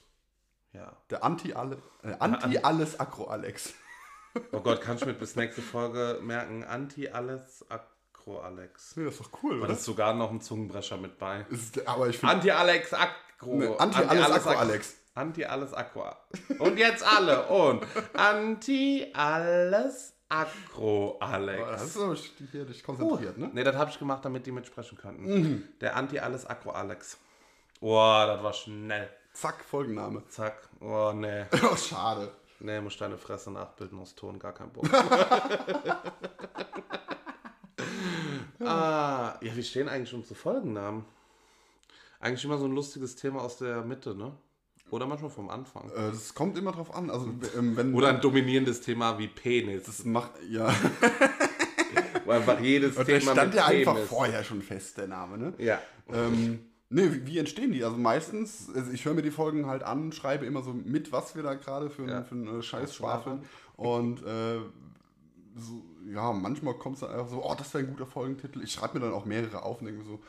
[0.73, 0.95] Ja.
[1.10, 3.73] Der Anti-Alle- äh, Anti-Alles-Akro-Alex.
[4.51, 6.63] Oh Gott, kannst du mir bis nächste Folge merken?
[6.63, 8.96] Anti alles Agro Alex.
[8.96, 9.73] Ja, das ist doch cool, Und oder?
[9.73, 11.46] ist sogar noch ein Zungenbrecher mit bei.
[11.52, 12.33] Ist, aber ich finde.
[12.35, 13.56] Anti Alex Agro.
[13.58, 14.96] Ne, Anti-Alles-Akro-Alex.
[15.15, 16.06] Anti alles Agro.
[16.58, 17.44] Und jetzt alle.
[17.48, 17.85] Und
[18.15, 21.83] Anti alles Agro Oh, das Alex.
[21.83, 22.15] ist aber
[22.52, 23.50] hier dich konzentriert, ne?
[23.54, 25.25] Ne, das habe ich gemacht, damit die mitsprechen könnten.
[25.25, 25.63] Mhm.
[25.81, 27.17] Der Anti alles Agro Alex.
[27.81, 27.94] Oh,
[28.25, 29.08] das war schnell.
[29.34, 30.23] Zack, Folgenname.
[30.29, 30.69] Zack.
[30.79, 31.46] Oh, nee.
[31.71, 32.31] Oh, schade.
[32.60, 34.86] Nee, muss deine Fresse nachbilden aus Ton, gar kein Bock.
[38.60, 41.06] ah, ja, wie stehen eigentlich unsere Folgennamen?
[42.19, 44.31] Eigentlich immer so ein lustiges Thema aus der Mitte, ne?
[44.92, 45.90] Oder manchmal vom Anfang.
[45.90, 47.10] Äh, Das kommt immer drauf an.
[47.10, 47.25] Also,
[47.58, 47.94] ähm, wenn.
[47.96, 49.84] Oder ein dominierendes Thema wie Penis.
[49.86, 50.31] Das macht.
[50.50, 50.73] Ja.
[52.25, 54.10] Wo einfach jedes Und der Thema stand mit ja einfach Penis.
[54.10, 55.54] vorher schon fest, der Name, ne?
[55.58, 55.81] Ja.
[56.10, 56.60] Ähm,
[56.94, 57.83] ne, wie, wie entstehen die?
[57.83, 61.35] Also meistens, also ich höre mir die Folgen halt an, schreibe immer so mit, was
[61.35, 62.17] wir da gerade für, Ja.
[62.17, 63.41] einen für einen äh, Scheiß schwafeln.
[63.75, 64.60] Und äh,
[65.56, 68.62] so, ja, manchmal kommt es dann einfach so, oh, das wäre ein guter Folgentitel.
[68.63, 70.19] Ich schreibe mir dann auch mehrere auf und denke mir so,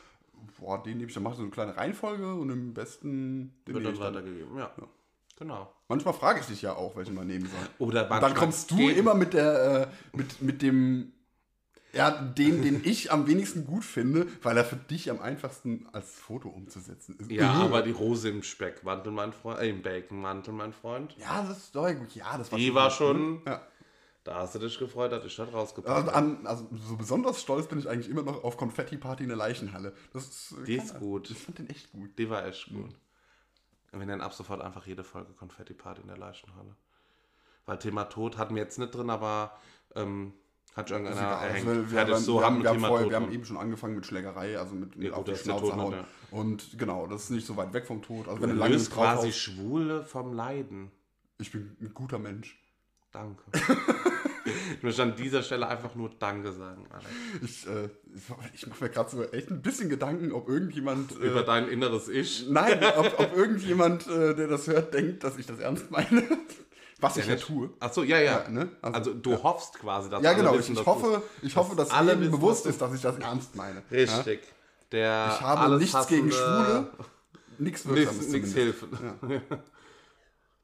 [0.59, 3.75] boah, den nehme ich, dann mache ich so eine kleine Reihenfolge und im besten den
[3.75, 4.57] Wird dann weitergegeben.
[4.59, 4.71] Ja.
[5.37, 5.73] Genau.
[5.89, 7.89] Manchmal frage ich dich ja auch, welchen man nehmen soll.
[7.89, 11.12] Oder Und dann kommst du immer mit der, äh, mit, mit dem,
[11.95, 16.11] ja, den, den ich am wenigsten gut finde, weil er für dich am einfachsten als
[16.13, 17.31] Foto umzusetzen ist.
[17.31, 17.61] Ja, Mhm.
[17.63, 21.15] aber die Rose im Speckmantel, mein Freund, äh, im Baconmantel, mein Freund.
[21.19, 22.15] Ja, das ist doch gut.
[22.15, 23.41] Ja, das war Die schon war schon, ne?
[23.47, 23.63] Ja.
[24.25, 27.79] da hast du dich gefreut, dass ich das rausgepackt Also, also so besonders stolz bin
[27.79, 29.93] ich eigentlich immer noch auf Konfetti-Party in der Leichenhalle.
[30.13, 31.31] Das ist, äh, Die ist gut.
[31.31, 32.19] Ich fand den echt gut.
[32.19, 32.95] Die war echt gut.
[33.93, 36.75] Und wir nennen ab sofort einfach jede Folge Konfetti-Party in der Leichenhalle.
[37.67, 39.57] Weil Thema Tod hatten wir jetzt nicht drin, aber
[39.95, 40.33] ähm,
[40.75, 41.39] hat schon einer.
[41.39, 43.95] Also, wir, wir, haben, so wir, haben wir haben vorher, wir haben eben schon angefangen
[43.95, 45.95] mit Schlägerei, also mit, mit Ja, auf gut, die ist der Schnauze hauen.
[45.97, 48.27] nicht, Und genau, das ist nicht so weit weg vom Tod.
[48.29, 50.91] Also Du wenn du löst quasi haust- Schwule vom Leiden.
[51.39, 52.59] Ich bin ein guter Mensch.
[53.12, 53.43] Danke.
[54.77, 57.09] ich möchte an dieser Stelle einfach nur Danke sagen, Alex.
[57.43, 57.89] Ich, äh,
[58.55, 61.12] ich, mache mir gerade so echt ein bisschen Gedanken, ob irgendjemand.
[61.12, 62.49] Über Äh, dein inneres Ich.
[62.51, 66.25] nein, ob, ob irgendjemand, äh, der das hört, denkt, dass ich das ernst meine.
[67.01, 67.71] Was ich ja tue.
[67.81, 68.43] Achso, ja, ja.
[68.45, 68.69] Ja, ne?
[68.81, 70.57] Also, Also, du hoffst quasi, dass Ja, genau.
[70.57, 73.19] wissen, ich, dass hoffe, ich hoffe, dass alle jedem wissen, bewusst ist, dass ich das
[73.19, 73.83] ernst meine.
[73.89, 74.41] du- Richtig.
[74.93, 76.89] Der Ich habe nichts gegen Schwule.
[77.59, 78.55] Nichts Wirksames Nichts zumindest.
[78.55, 78.85] hilft.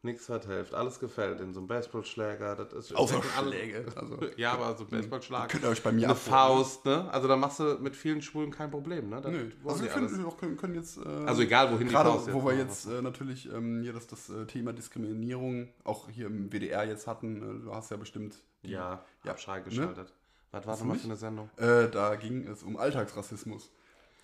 [0.03, 0.73] Nichts hat hilft.
[0.75, 1.41] Alles gefällt.
[1.41, 2.57] In so einem Baseballschläger.
[2.57, 3.85] Das ist Außer Schläge.
[3.95, 5.51] Also, Ja, aber so ein Baseballschlag.
[5.51, 6.15] könnt ihr euch bei mir Eine.
[6.15, 7.07] Faust, ne?
[7.13, 9.21] Also da machst du mit vielen Schwulen kein Problem, ne?
[9.21, 9.51] Nö.
[9.65, 10.97] Also die wir können, wir können, können jetzt.
[10.97, 13.93] Äh, Also egal, wohin die Gerade Faust jetzt wo wir jetzt äh, natürlich ähm, hier
[13.93, 17.61] das, das äh, Thema Diskriminierung auch hier im WDR jetzt hatten.
[17.61, 18.37] Äh, du hast ja bestimmt.
[18.63, 20.15] die- Ja, Ja, hab Schrei geschaltet.
[20.53, 21.51] Was war das mal für eine Sendung?
[21.59, 23.71] Äh, da ging es um Alltagsrassismus.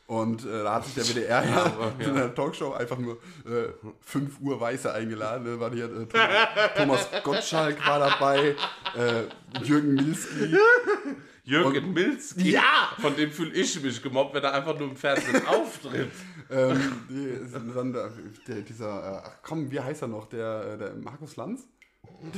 [0.06, 2.08] Und äh, da hat sich der WDR ja, aber, ja.
[2.08, 5.44] in der Talkshow einfach nur äh, 5 Uhr Weiße eingeladen.
[5.44, 8.54] Da war hier äh, Thomas, Thomas Gottschalk war dabei,
[8.96, 10.56] äh, Jürgen Milski.
[11.44, 12.50] Jürgen Milski.
[12.50, 12.92] Ja!
[12.98, 16.10] Von dem fühle ich mich gemobbt, wenn er einfach nur im Fernsehen auftritt.
[16.50, 18.10] Ähm, die, dann der,
[18.46, 20.28] der, dieser, äh, ach komm, wie heißt er noch?
[20.28, 21.66] Der, äh, der Markus Lanz?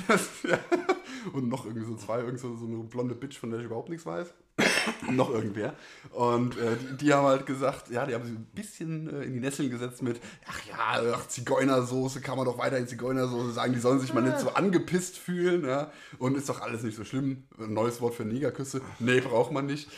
[0.06, 0.58] Das, ja.
[1.32, 3.90] Und noch irgendwie so zwei, irgend so, so eine blonde Bitch, von der ich überhaupt
[3.90, 4.32] nichts weiß.
[5.10, 5.74] Noch irgendwer.
[6.12, 9.34] Und äh, die, die haben halt gesagt, ja, die haben sich ein bisschen äh, in
[9.34, 13.80] die Nesseln gesetzt mit, ach ja, ach, Zigeunersoße kann man doch weiterhin Zigeunersoße sagen, die
[13.80, 15.90] sollen sich mal nicht so angepisst fühlen, ja.
[16.18, 17.44] Und ist doch alles nicht so schlimm.
[17.58, 18.80] Ein neues Wort für Negerküsse.
[18.98, 19.88] Nee, braucht man nicht.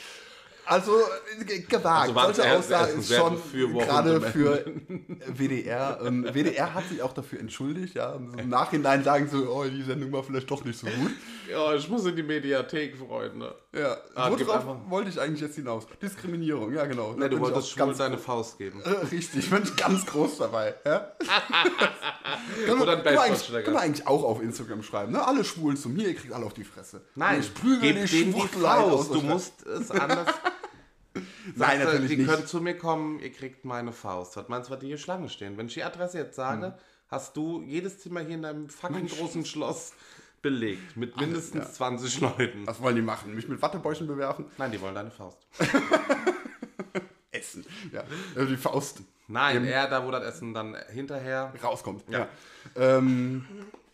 [0.71, 0.93] Also
[1.49, 2.17] äh, gewagt.
[2.17, 4.65] Also Solche er ist schon gerade für
[5.27, 6.01] WDR.
[6.01, 8.13] Und WDR hat sich auch dafür entschuldigt, ja.
[8.13, 11.11] Und so Im Nachhinein sagen so, oh, die Sendung war vielleicht doch nicht so gut.
[11.51, 13.53] Ja, ich muss in die Mediathek, Freunde.
[13.73, 15.87] Ja, Ah, worauf wollte ich eigentlich jetzt hinaus?
[16.03, 17.13] Diskriminierung, ja genau.
[17.13, 18.83] Da Ne, du bin wolltest schwul deine Faust geben.
[18.83, 20.75] äh, richtig, bin ich ganz groß dabei.
[20.85, 21.13] Ja?
[22.81, 23.63] Oder ein Baseballschläger.
[23.63, 25.25] können wir eigentlich auch auf Instagram schreiben, ne?
[25.25, 27.03] Alle Schwulen zu mir, ihr kriegt alle auf die Fresse.
[27.15, 29.09] Nein, ich prügel die denen die Schwuchtelei aus.
[29.09, 30.27] Du musst es anders.
[31.15, 31.25] Nein,
[31.81, 32.29] Sagst natürlich die nicht.
[32.29, 34.37] können zu mir kommen, ihr kriegt meine Faust.
[34.37, 35.57] Was meinst du, was die hier Schlange stehen?
[35.57, 36.73] Wenn ich die Adresse jetzt sage, Hm.
[37.09, 39.93] hast du jedes Zimmer hier in deinem fucking großen Schloss
[40.43, 40.97] belegt.
[40.97, 42.67] Mit mindestens 20 Leuten.
[42.67, 43.35] Was wollen die machen?
[43.35, 44.47] Mich mit Wattebäuschen bewerfen?
[44.59, 45.39] Nein, die wollen deine Faust.
[47.31, 47.65] Essen.
[47.93, 48.03] Ja,
[48.35, 51.53] also die Faust Nein, eher da, wo das Essen dann hinterher.
[51.63, 52.03] rauskommt.
[52.09, 52.29] Ja.
[52.75, 53.47] Ähm,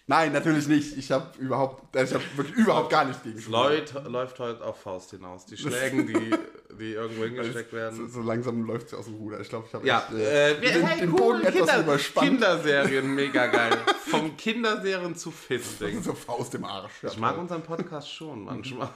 [0.07, 0.96] nein, natürlich nicht.
[0.96, 3.40] Ich habe überhaupt, ich habe wirklich überhaupt gar nichts gegen.
[3.50, 5.46] Leut, läuft heute auf Faust hinaus.
[5.46, 6.34] Die Schlägen, die,
[6.78, 8.09] die irgendwo hingesteckt So, werden.
[8.11, 9.40] so langsam läuft es aus dem Ruder.
[9.40, 11.54] Ich glaube, ich habe Ja, echt, äh, äh, wir, den, hey, den cool, Bogen etwas
[11.54, 12.28] Kinder, überspannt.
[12.28, 13.76] Kinderserien, mega geil.
[14.07, 16.02] Vom Kinderserien zu Fisting.
[16.02, 17.02] So Faust im Arsch.
[17.02, 17.42] Ja, Ich mag toll.
[17.42, 18.88] unseren Podcast schon manchmal.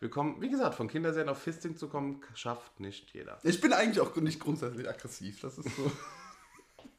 [0.00, 3.38] Wir kommen, wie gesagt, von Kinderserien auf Fisting zu kommen, schafft nicht jeder.
[3.42, 5.40] ich bin eigentlich auch nicht grundsätzlich aggressiv.
[5.42, 5.92] Das ist so.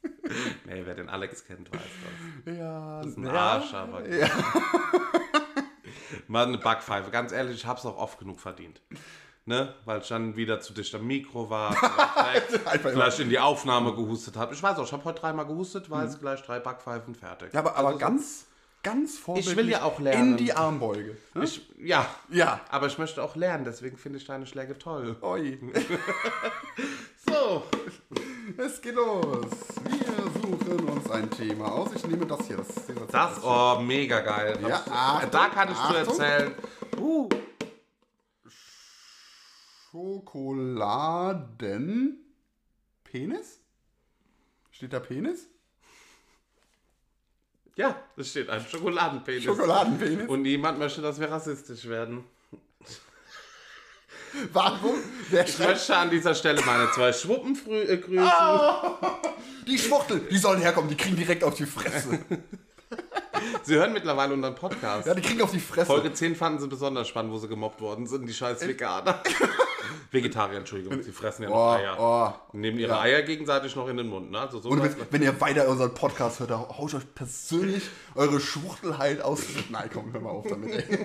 [0.66, 1.82] Nee, wer den Alex kennt, weiß
[2.46, 2.58] das.
[2.58, 4.08] ja, Das ist ein ja, Arsch, aber.
[4.08, 4.30] Ja.
[6.28, 7.12] Mal eine Backpfeife.
[7.12, 8.82] Ganz ehrlich, ich hab's auch oft genug verdient.
[9.46, 9.74] Ne?
[9.86, 11.74] Weil ich dann wieder zu dicht am Mikro war,
[12.14, 14.54] vielleicht, vielleicht in die Aufnahme gehustet habe.
[14.54, 17.52] Ich weiß auch, ich habe heute dreimal gehustet, weiß gleich drei Backpfeifen fertig.
[17.54, 18.46] Ja, aber, aber Also so- ganz,
[18.84, 20.32] ganz vorbildlich will ja auch lernen.
[20.32, 21.18] in die Armbeuge.
[21.34, 21.44] Ne?
[21.44, 22.62] Ich, ja, Ja.
[22.70, 25.18] aber ich möchte auch lernen, deswegen finde ich deine Schläge toll.
[25.22, 25.60] Oi.
[27.28, 27.64] So,
[28.58, 29.46] Es geht los.
[29.90, 31.94] Wir suchen uns ein Thema aus.
[31.96, 32.58] Ich nehme das hier.
[32.58, 33.50] Das, ist dieser Das, Zettel.
[33.50, 34.58] oh, mega geil.
[34.62, 36.20] Ja, Hab's- Achtung, da kann ich zu Achtung.
[36.20, 36.56] erzählen.
[36.98, 37.30] Uh,
[40.92, 42.18] Schokoladen.
[43.04, 43.60] Penis?
[44.72, 45.48] Steht da Penis?
[47.76, 49.44] ja, es steht ein Schokoladenpenis.
[49.44, 50.28] Schokoladenpenis?
[50.30, 52.24] Und niemand möchte, dass wir rassistisch werden.
[54.54, 54.96] Warum?
[55.30, 58.20] Wer Ich möchte an dieser Stelle meine zwei Schwuppen äh, grüßen.
[58.20, 59.00] Ah.
[59.68, 60.22] die Schwuchtel?
[60.30, 62.20] Die sollen herkommen, die kriegen direkt auf die Fresse.
[63.64, 65.08] Sie hören mittlerweile unseren Podcast.
[65.08, 65.86] Ja, die kriegen auf die Fresse.
[65.88, 69.22] Folge 10 fanden sie besonders spannend, wo sie gemobbt worden sind, die scheiß Veganer.
[70.12, 71.98] Vegetarier, Entschuldigung, sie fressen ja noch Oh, Eier.
[72.54, 72.58] oh.
[72.58, 73.02] Nehmen ihre Ja.
[73.02, 74.30] Eier gegenseitig noch in den Mund.
[74.32, 74.40] Ne?
[74.40, 77.84] Also so Und wenn, wenn ihr weiter unseren Podcast hört, dann haut euch persönlich
[78.16, 79.44] eure Schwuchtelheit aus.
[79.70, 81.00] Nein, komm, hör mal auf damit, ey.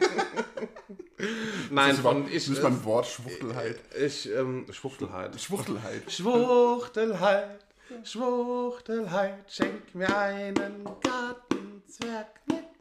[1.71, 3.79] Nein, Das ist von ich, nicht mal ein Wort, Schwuchtelheit.
[4.05, 5.41] ich, ähm, Schwuchtelheit.
[5.41, 6.11] Schwuchtelheit.
[6.13, 7.65] Schwuchtelheit,
[8.05, 11.46] Schwuchtelheit, schenk mir einen Gartenzwerg.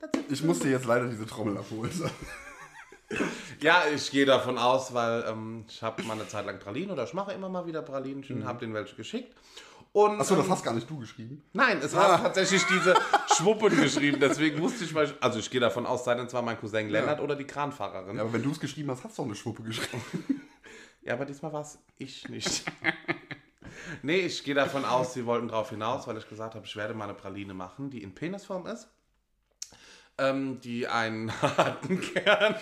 [0.01, 0.19] Dazu.
[0.29, 1.91] Ich musste jetzt leider diese Trommel abholen.
[3.61, 7.03] Ja, ich gehe davon aus, weil ähm, ich habe mal eine Zeit lang Pralinen oder
[7.03, 9.33] ich mache immer mal wieder Pralinchen, habe denen welche geschickt.
[9.93, 11.41] Und, Achso, das ähm, hast gar nicht du geschrieben.
[11.53, 12.95] Nein, es haben tatsächlich diese
[13.37, 16.59] Schwuppen geschrieben, deswegen wusste ich, ich, also ich gehe davon aus, sei denn zwar mein
[16.59, 18.17] Cousin Lennart oder die Kranfahrerin.
[18.17, 20.01] Ja, aber wenn du es geschrieben hast, hast du auch eine Schwuppe geschrieben.
[21.01, 22.65] Ja, aber diesmal war es ich nicht.
[24.01, 26.93] nee, ich gehe davon aus, sie wollten drauf hinaus, weil ich gesagt habe, ich werde
[26.93, 28.89] mal eine Praline machen, die in Penisform ist.
[30.17, 32.55] Ähm, die einen harten Kern.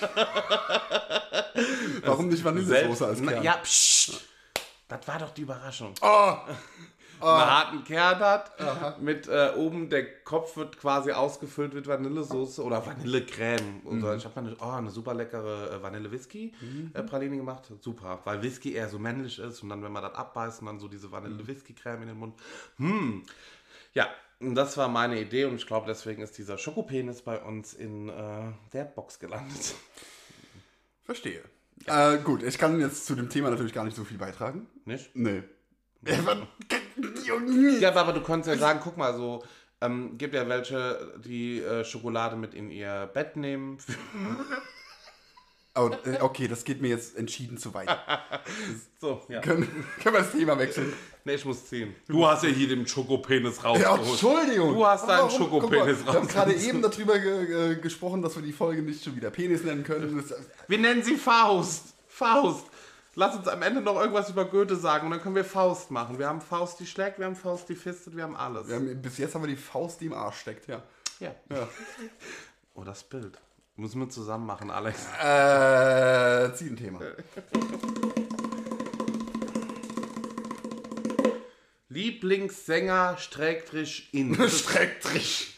[2.04, 3.44] Warum nicht Vanillesoße als Kern?
[3.44, 4.12] Ja, psch,
[4.88, 5.94] Das war doch die Überraschung.
[6.02, 6.38] Oh,
[7.22, 9.02] einen harten Kern hat.
[9.02, 13.82] Mit äh, oben der Kopf wird quasi ausgefüllt mit Vanillesoße oder Vanillecreme.
[13.86, 17.72] Oder ich habe mal eine, oh, eine super leckere äh, Vanille-Whisky-Praline gemacht.
[17.80, 20.80] Super, weil Whisky eher so männlich ist und dann, wenn man das abbeißt, und dann
[20.80, 22.36] so diese Vanille-Whisky-Creme in den Mund.
[22.78, 23.24] Hm.
[23.94, 24.10] Ja,
[24.56, 28.52] das war meine Idee und ich glaube, deswegen ist dieser Schokopenis bei uns in äh,
[28.74, 29.76] der Box gelandet.
[31.04, 31.42] verstehe.
[31.86, 34.68] Äh, gut, ich kann jetzt zu dem Thema natürlich gar nicht so viel beitragen.
[34.86, 35.16] Nicht?
[35.16, 35.44] Nee.
[37.80, 39.44] Ja, aber du konntest ja sagen, guck mal, so
[39.82, 43.78] ähm, gibt ja welche, die äh, Schokolade mit in ihr Bett nehmen.
[45.76, 47.90] Oh, äh, okay, das geht mir jetzt entschieden zu weit.
[49.02, 49.42] so, ja.
[49.42, 49.68] können,
[50.02, 50.94] können wir das Thema wechseln?
[51.26, 51.96] Nee, ich muss ziehen.
[52.08, 54.10] Du hast ja hier den Schokopenis Ja, rausgeholt.
[54.10, 54.74] Entschuldigung.
[54.74, 56.76] Du hast deinen Schokopenis Wir haben gerade rausgeholt.
[56.76, 60.18] eben darüber ge gesprochen, dass wir die Folge nicht schon wieder Penis nennen können.
[60.28, 61.94] Das, Wir nennen sie Faust.
[62.08, 62.66] Faust.
[63.16, 66.18] Lass uns am Ende noch irgendwas über Goethe sagen und dann können wir Faust machen.
[66.18, 68.68] Wir haben Faust, die schlägt, wir haben Faust, die fistet, wir haben alles.
[68.68, 70.82] wir haben, bis jetzt haben wir die Faust, die im Arsch steckt, ja.
[71.20, 71.34] Ja.
[71.50, 71.68] ja.
[72.76, 73.38] Oh, das Bild.
[73.76, 75.06] Müssen wir zusammen machen, Alex.
[75.22, 76.76] Äh, zieh
[81.94, 84.36] Lieblingssänger Strägtrich in.
[84.50, 85.54] Strecktrig.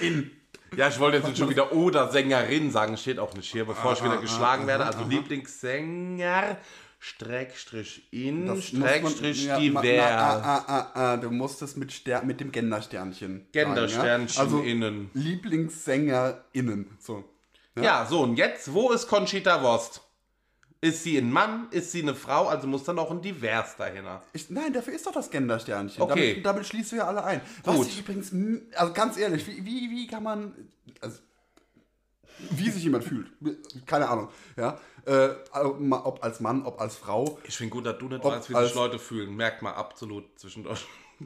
[0.00, 0.30] In.
[0.76, 4.00] Ja, ich wollte jetzt schon wieder oder Sängerin sagen, steht auch nicht hier, bevor ich
[4.00, 4.86] Ah, wieder geschlagen werde.
[4.86, 6.56] Also Lieblingssänger,
[6.98, 9.84] Streckstrich in, Streckstrich ja, divers.
[9.84, 13.46] na, ah, ah, ah, ah, du musst es mit, Ster mit dem Gendersternchen.
[13.52, 14.40] Gendersternchen ja?
[14.40, 15.10] also, innen.
[15.12, 16.96] LieblingssängerInnen.
[16.98, 17.24] So.
[17.76, 18.06] Ja.
[18.06, 20.00] so, und jetzt, wo ist Conchita Wurst?
[20.84, 24.22] Ist sie ein Mann, ist sie eine Frau, also muss dann auch ein Divers dahinter.
[24.34, 26.02] Ich, nein, dafür ist doch das Gendersternchen.
[26.02, 26.28] Okay.
[26.28, 27.40] Damit, damit schließt du ja alle ein.
[27.62, 27.86] Was Gut.
[27.86, 28.32] ich übrigens,
[28.76, 30.52] also ganz ehrlich, wie, wie, wie kann man,
[31.00, 31.20] also,
[32.50, 33.28] wie sich jemand fühlt,
[33.86, 34.28] keine Ahnung,
[34.58, 38.50] ja, äh, ob als Mann, ob als Frau, Ich finde gut, dass du nicht weißt,
[38.50, 39.34] wie sich Leute fühlen.
[39.34, 40.84] Merkt mal absolut zwischendurch.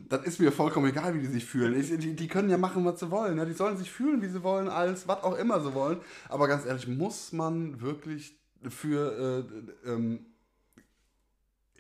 [0.09, 1.79] das ist mir vollkommen egal, wie die sich fühlen.
[1.79, 3.39] Ich, die, die können ja machen, was sie wollen.
[3.39, 3.45] Ja?
[3.45, 6.01] Die sollen sich fühlen, wie sie wollen, als was auch immer sie wollen.
[6.29, 8.38] Aber ganz ehrlich, muss man wirklich
[8.69, 9.47] für.
[9.85, 10.27] Äh, ähm,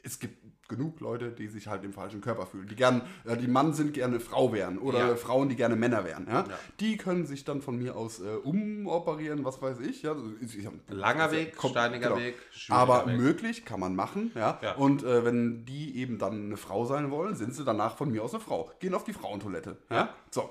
[0.04, 2.68] es gibt genug Leute, die sich halt im falschen Körper fühlen.
[2.68, 5.16] Die gern, äh, die Mann sind gerne Frau wären oder Ja.
[5.16, 6.26] Frauen, die gerne Männer wären.
[6.28, 6.44] Ja?
[6.48, 6.58] Ja.
[6.80, 10.02] Die können sich dann von mir aus äh, umoperieren, was weiß ich.
[10.02, 10.14] Ja?
[10.40, 10.56] Ich,
[10.88, 12.20] Langer Weg, kommt- steiniger genau.
[12.20, 12.36] Weg,
[12.68, 13.16] Aber Weg.
[13.18, 14.58] möglich kann man machen, ja.
[14.62, 14.74] Ja.
[14.76, 18.22] Und äh, wenn die eben dann eine Frau sein wollen, sind sie danach von mir
[18.22, 18.70] aus eine Frau.
[18.78, 20.14] Gehen auf die Frauentoilette, ja.
[20.30, 20.48] So.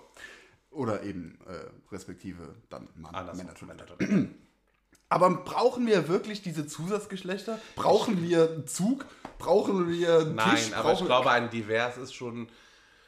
[0.71, 3.13] Oder eben äh, respektive dann Mann.
[3.38, 4.30] Männertoilette.
[5.09, 7.59] Aber brauchen wir wirklich diese Zusatzgeschlechter?
[7.75, 9.05] Brauchen wir einen Zug?
[9.37, 10.73] Brauchen wir einen Nein, Tisch?
[10.73, 12.49] aber ich glaube, ein Divers ist schon.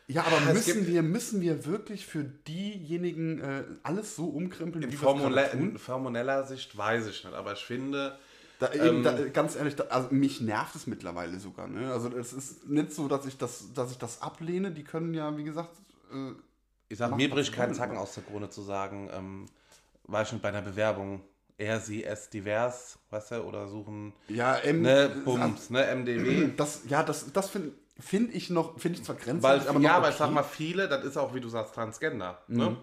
[0.07, 4.91] ja, aber es müssen wir, müssen wir wirklich für diejenigen äh, alles so umkrempeln, In,
[4.91, 8.17] wie wir in formuleller Sicht weiß ich nicht, aber ich finde,
[8.59, 11.67] Da, eben, Ähm, da, ganz ehrlich, da, also mich nervt es mittlerweile sogar.
[11.67, 11.91] Ne?
[11.91, 14.71] Also es ist nicht so, dass ich das, dass ich das ablehne.
[14.71, 15.71] Die können ja, wie gesagt,
[16.13, 16.31] äh,
[16.89, 19.45] ich sag, mir bricht sie kein wollen, Zacken aber- aus der Krone zu sagen, ähm,
[20.03, 21.21] war ich schon bei einer Bewerbung,
[21.59, 26.51] er, sie, es divers, weißt du, oder suchen, ja, M, ne, Bums, ne, MDW.
[26.57, 30.09] das, ja, das, das finde finde ich noch, finde ich zwar grenzwertig, aber ja, aber
[30.09, 30.35] ich sag okay.
[30.35, 32.41] mal, viele, das ist auch, wie du sagst, Transgender.
[32.47, 32.77] Ne?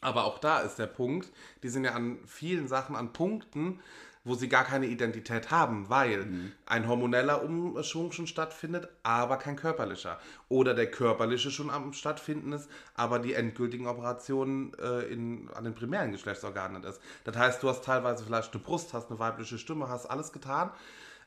[0.00, 1.30] Aber auch da ist der Punkt,
[1.62, 3.80] die sind ja an vielen Sachen, an Punkten,
[4.26, 6.26] wo sie gar keine Identität haben, weil
[6.66, 10.18] ein hormoneller Umschwung schon stattfindet, aber kein körperlicher.
[10.48, 15.76] Oder der körperliche schon am Stattfinden ist, aber die endgültigen Operationen äh, in, an den
[15.76, 17.00] primären Geschlechtsorganen ist.
[17.22, 20.72] Das heißt, du hast teilweise vielleicht eine Brust, hast eine weibliche Stimme, hast alles getan.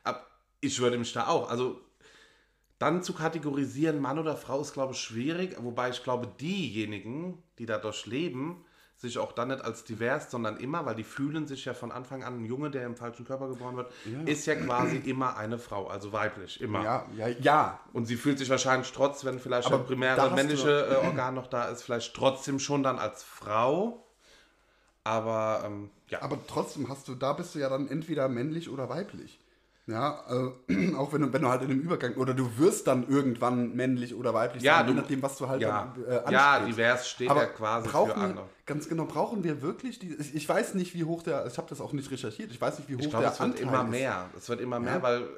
[0.04, 0.26] Aber
[0.60, 1.80] ich würde mich da auch, also
[2.78, 5.56] dann zu kategorisieren, Mann oder Frau, ist, glaube ich, schwierig.
[5.58, 8.62] Wobei ich glaube, diejenigen, die dadurch leben,
[9.00, 12.22] sich auch dann nicht als divers, sondern immer, weil die fühlen sich ja von Anfang
[12.22, 13.90] an, ein Junge, der im falschen Körper geboren wird,
[14.26, 16.82] ist ja quasi immer eine Frau, also weiblich, immer.
[16.84, 17.80] Ja, ja, ja.
[17.94, 21.06] Und sie fühlt sich wahrscheinlich trotz, wenn vielleicht Aber das primäre hast du männliche äh,
[21.06, 24.06] Organ noch da ist, vielleicht trotzdem schon dann als Frau.
[25.02, 26.20] Aber ähm, ja.
[26.20, 29.39] Aber trotzdem hast du, da bist du ja dann entweder männlich oder weiblich.
[29.90, 30.22] Ja,
[30.68, 33.74] äh, auch wenn du, wenn du halt in einem Übergang, oder du wirst dann irgendwann
[33.74, 36.60] männlich oder weiblich Ja, sein, je du- nachdem, was du halt ja, dann, äh, ja,
[36.64, 38.46] divers steht Aber ja quasi brauchen für andere.
[38.66, 41.80] Ganz genau, brauchen wir wirklich die, ich, weiß nicht, wie hoch der, ich habe das
[41.80, 43.82] auch nicht recherchiert, ich weiß nicht, wie hoch Ich glaube, der es wird Anteil immer
[43.84, 43.90] ist.
[43.90, 44.30] mehr.
[44.36, 45.02] Es wird immer mehr, Ja.
[45.02, 45.28] weil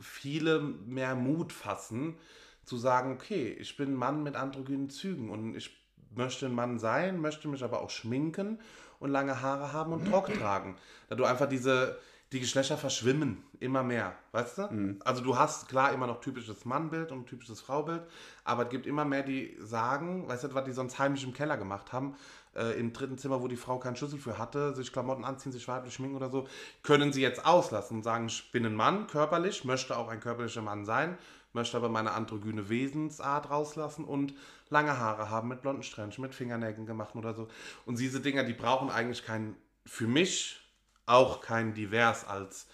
[0.00, 2.16] viele mehr Mut fassen,
[2.64, 5.70] zu sagen, okay, ich bin ein Mann mit androgynen Zügen und ich
[6.16, 8.58] möchte ein Mann sein, möchte mich aber auch schminken
[9.00, 10.76] und lange Haare haben und Rock tragen.
[11.08, 11.98] Da du einfach diese,
[12.34, 14.62] die Geschlechter verschwimmen immer mehr, weißt du?
[15.04, 18.02] Also du hast klar immer noch typisches Mannbild und typisches Fraubild,
[18.42, 21.56] aber es gibt immer mehr, die sagen, weißt du, was die sonst heimisch im Keller
[21.56, 22.16] gemacht haben,
[22.56, 25.68] äh, im dritten Zimmer, wo die Frau keinen Schlüssel für hatte, sich Klamotten anziehen, sich
[25.68, 26.48] weiblich schminken oder so,
[26.82, 30.62] können sie jetzt auslassen und sagen, ich bin ein Mann körperlich, möchte auch ein körperlicher
[30.62, 31.16] Mann sein,
[31.52, 34.34] möchte aber meine androgyne Wesensart rauslassen und
[34.70, 37.46] lange Haare haben mit blonden Strähnchen, mit Fingernägeln gemacht oder so.
[37.86, 39.54] Und diese Dinger, die brauchen eigentlich kein,
[39.86, 40.63] für mich
[41.06, 42.66] auch kein Divers als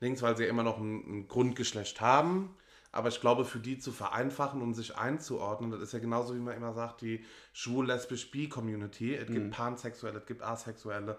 [0.00, 2.56] Dings, weil sie ja immer noch ein, ein Grundgeschlecht haben.
[2.92, 6.40] Aber ich glaube, für die zu vereinfachen und sich einzuordnen, das ist ja genauso, wie
[6.40, 9.16] man immer sagt, die schwul-lesbisch-bi-Community.
[9.16, 11.18] Es gibt Pansexuelle, es gibt Asexuelle.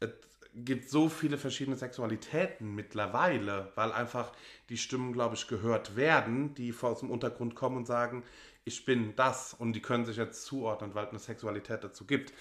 [0.00, 0.10] Es
[0.54, 4.32] gibt so viele verschiedene Sexualitäten mittlerweile, weil einfach
[4.68, 8.22] die Stimmen, glaube ich, gehört werden, die aus dem Untergrund kommen und sagen,
[8.66, 12.32] ich bin das und die können sich jetzt zuordnen, weil es eine Sexualität dazu gibt.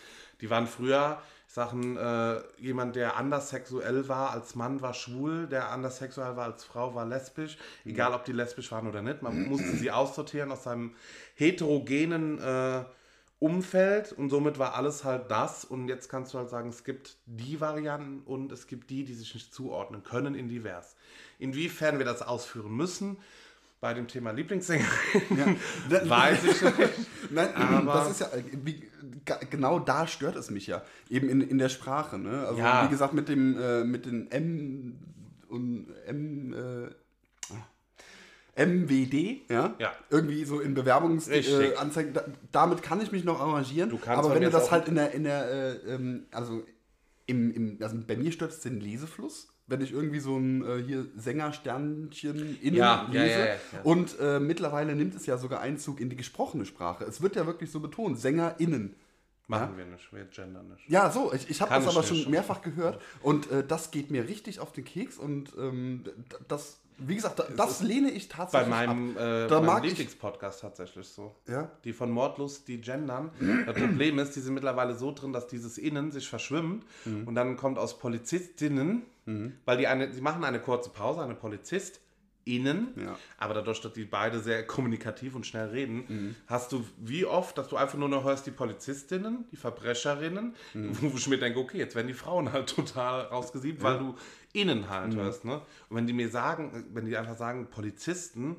[0.42, 1.22] Die waren früher,
[1.54, 6.46] Sachen, äh, jemand, der anders sexuell war als Mann, war schwul, der anders sexuell war
[6.46, 7.60] als Frau, war lesbisch.
[7.86, 9.22] Egal, ob die lesbisch waren oder nicht.
[9.22, 10.96] Man musste sie aussortieren aus seinem
[11.36, 12.86] heterogenen äh,
[13.38, 15.64] Umfeld und somit war alles halt das.
[15.64, 19.14] Und jetzt kannst du halt sagen, es gibt die Varianten und es gibt die, die
[19.14, 20.96] sich nicht zuordnen können in divers.
[21.38, 23.18] Inwiefern wir das ausführen müssen,
[23.84, 24.88] bei dem Thema Lieblingssängerin,
[25.90, 26.10] Ja.
[26.10, 26.76] weiß ich nicht.
[27.32, 28.82] Nein, Aber- das ist ja, äh, wie,
[29.50, 30.84] genau da stört es mich ja.
[31.10, 32.48] Eben in, in der Sprache, ne?
[32.48, 32.86] Also, Ja.
[32.86, 34.96] wie gesagt, mit dem, äh, mit den M
[35.50, 36.54] und M,
[38.56, 39.76] äh, MWD, ja?
[39.80, 39.92] Ja.
[40.10, 40.76] Irgendwie so in.
[40.76, 42.24] Bewerbungsanzeigen, da,
[42.54, 43.90] damit kann ich mich noch arrangieren.
[43.90, 46.64] Du kannst aber wenn du das halt in der, in der, äh, ähm, also
[47.26, 49.50] im, im, also bei mir stört es den Lesefluss.
[49.68, 53.40] Wenn ich irgendwie so ein äh, hier Sängersternchen innen Ja, lese.
[53.40, 53.58] ja, ja.
[53.84, 57.06] Und äh, mittlerweile nimmt es ja sogar Einzug in die gesprochene Sprache.
[57.06, 58.96] Es wird ja wirklich so betont, SängerInnen.
[59.48, 60.90] Machen wir nicht, wir gendern nicht.
[60.90, 62.24] Ja, so, ich, ich habe das aber nicht.
[62.24, 66.04] schon mehrfach gehört und äh, das geht mir richtig auf den Keks und ähm,
[66.48, 69.22] das, wie gesagt, da, das lehne ich Bei tatsächlich meinem, ab.
[69.24, 71.36] äh, Da meinem Lieblingspodcast tatsächlich so.
[71.48, 71.70] Ja?
[71.84, 73.32] Die von Mordlust, die gendern.
[73.66, 77.28] Das Problem ist, die sind mittlerweile so drin, dass dieses Innen sich verschwimmt Mhm.
[77.28, 79.04] und dann kommt aus Polizistinnen,
[79.66, 83.18] weil die eine, sie machen eine kurze Pause, eine Polizistin, Ja.
[83.38, 86.36] aber dadurch, dass die beide sehr kommunikativ und schnell reden, Mhm.
[86.48, 91.16] hast du wie oft, dass du einfach nur noch hörst die Polizistinnen, die Verbrecherinnen, wo
[91.16, 92.68] ich mir denke, okay, jetzt werden die Frauen halt
[92.98, 94.16] total rausgesiebt, weil du
[94.52, 95.46] innen halt hörst.
[95.46, 95.62] Ne?
[95.90, 98.58] Und wenn die mir sagen, wenn die einfach sagen, Polizisten,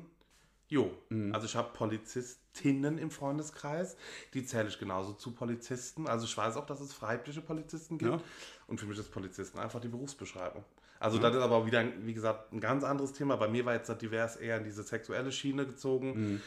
[0.67, 0.91] Jo,
[1.31, 3.97] also ich habe Polizistinnen im Freundeskreis,
[4.33, 6.07] die zähle ich genauso zu Polizisten.
[6.07, 8.11] Also ich weiß auch, dass es weibliche Polizisten gibt.
[8.11, 8.19] Ja.
[8.65, 10.65] Und für mich ist Polizisten einfach die Berufsbeschreibung.
[10.99, 13.35] Also das ist aber wieder, wie gesagt, ein ganz anderes Thema.
[13.35, 16.41] Bei mir war jetzt das divers eher in diese sexuelle Schiene gezogen.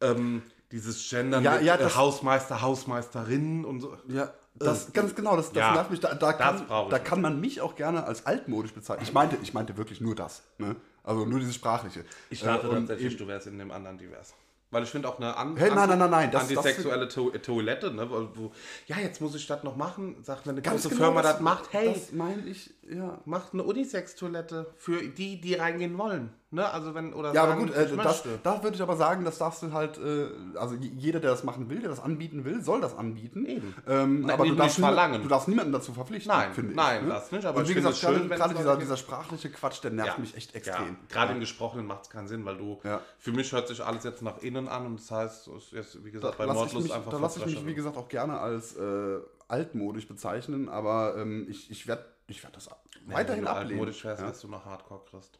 [0.00, 3.96] Ähm, dieses Gender Ja, ja, äh, Hausmeister, Hausmeisterinnen und so.
[4.08, 6.00] Ja, das, ganz genau, das, das Ja, nervt mich.
[6.00, 9.04] Da, da, kann, da kann man mich auch gerne als altmodisch bezeichnen.
[9.04, 10.42] Ich meinte, ich meinte wirklich nur das.
[10.58, 10.76] Ne?
[11.04, 12.04] Also nur dieses Sprachliche.
[12.30, 14.34] Ich dachte Äh, tatsächlich, du wärst in dem anderen divers.
[14.70, 17.92] Weil ich finde auch eine an, Hey, nein, nein, nein, nein, das- antisexuelle to Toilette,
[17.92, 18.50] ne, wo,
[18.88, 21.72] ja, jetzt muss ich das noch machen, sagt eine Ganz große genau Firma das, macht,
[21.72, 23.20] hey, Das meine ich, ja.
[23.24, 26.32] macht eine Unisex-Toilette für die, die reingehen wollen.
[26.54, 26.70] Ne?
[26.72, 29.38] Also wenn, oder Ja, aber sagen, gut, äh, das, da würde ich aber sagen, das
[29.38, 32.80] darfst du halt, äh, also jeder, der das machen will, der das anbieten will, soll
[32.80, 33.44] das anbieten.
[33.44, 33.74] Eben.
[33.86, 35.22] Ähm, Nein, aber du darfst, verlangen.
[35.22, 36.76] du darfst niemanden dazu verpflichten, Nein, finde ich.
[36.76, 37.08] nein, ne?
[37.10, 39.50] das nicht, aber Und wie gesagt, es schön, gerade, wenn gerade es dieser, dieser sprachliche
[39.50, 40.86] Quatsch, der nervt mich echt extrem.
[40.86, 43.00] Ja, gerade im Gesprochenen macht es keinen Sinn, weil du, Ja.
[43.18, 46.18] für mich hört sich alles jetzt nach innen an und das heißt, jetzt, wie Da
[46.18, 48.76] gesagt, bei lasse ich Mordlust einfach da lasse ich mich, wie gesagt, auch gerne als
[48.76, 52.70] äh, altmodisch bezeichnen, aber ähm, ich, ich werde ich werd das
[53.06, 53.70] weiterhin wenn du ablehnen.
[53.72, 54.32] altmodisch wärst, ja?
[54.40, 55.38] du noch Hardcore Christ.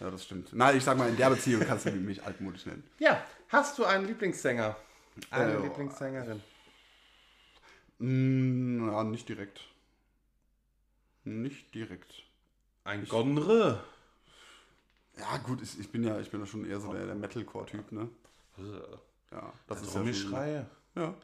[0.00, 0.52] Ja, das stimmt.
[0.52, 2.82] Nein, ich sag mal, in der Beziehung kannst du mich altmodisch nennen.
[2.98, 4.76] Ja, hast du einen Lieblingssänger?
[5.30, 6.42] Eine Äh, Lieblingssängerin?
[7.98, 9.60] Mm, ja, nicht direkt.
[11.24, 12.24] Nicht direkt.
[12.84, 13.84] Ein Genre?
[15.18, 17.92] Ja, gut, ich, ich bin ja ich bin ja schon eher so der, der Metalcore-Typ,
[17.92, 18.08] ne?
[19.30, 20.66] Ja, das ist ja Warum schon, schreie?
[20.94, 21.14] Ja,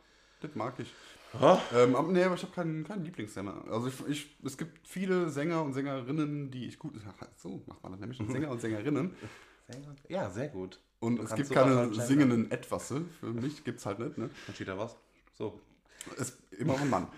[0.43, 0.93] das mag ich.
[1.41, 3.64] Oh, Ähm, aber, nee, aber ich habe keinen, keinen Lieblingssänger.
[3.70, 6.95] Also ich, ich, es gibt viele Sänger und Sängerinnen, die ich gut...
[7.09, 8.18] Ach, so macht man das nämlich.
[8.30, 9.14] Sänger und Sängerinnen.
[9.68, 9.97] Sänger?
[10.09, 10.80] Ja, sehr gut.
[11.01, 13.05] Und Du es gibt keine singenden Etwasse.
[13.20, 14.30] Für mich gibt es halt nicht, ne?
[14.47, 14.97] Conchita was?
[15.34, 15.61] So.
[16.16, 17.09] Es ist immer noch ein Mann.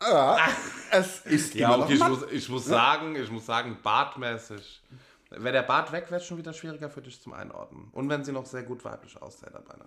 [0.00, 0.48] Ah,
[0.90, 2.20] es ist Ja, immer okay, ich noch ein Mann.
[2.20, 4.82] muss, ich muss sagen, ich muss sagen, bartmäßig.
[5.30, 7.88] Wäre der Bart weg, wäre es schon wieder schwieriger für dich zum Einordnen.
[7.92, 9.76] Und wenn sie noch sehr gut weiblich aussehen dabei.
[9.78, 9.84] ne?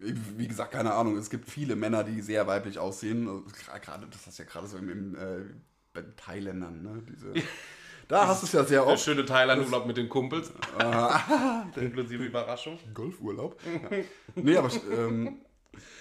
[0.00, 1.16] Wie gesagt, keine Ahnung.
[1.16, 3.26] Es gibt viele Männer, die sehr weiblich aussehen.
[3.82, 5.18] Gerade, das hast du ja gerade so im, äh,
[5.92, 7.02] bei den Thailändern, ne?
[7.08, 7.32] Diese,
[8.08, 9.02] da hast du es ja sehr Der oft.
[9.02, 10.52] schöne Thailand-Urlaub mit den Kumpels.
[11.76, 12.78] Inklusive Überraschung.
[12.92, 13.58] Golfurlaub.
[13.64, 13.98] Ja.
[14.34, 15.38] Nee, aber ähm,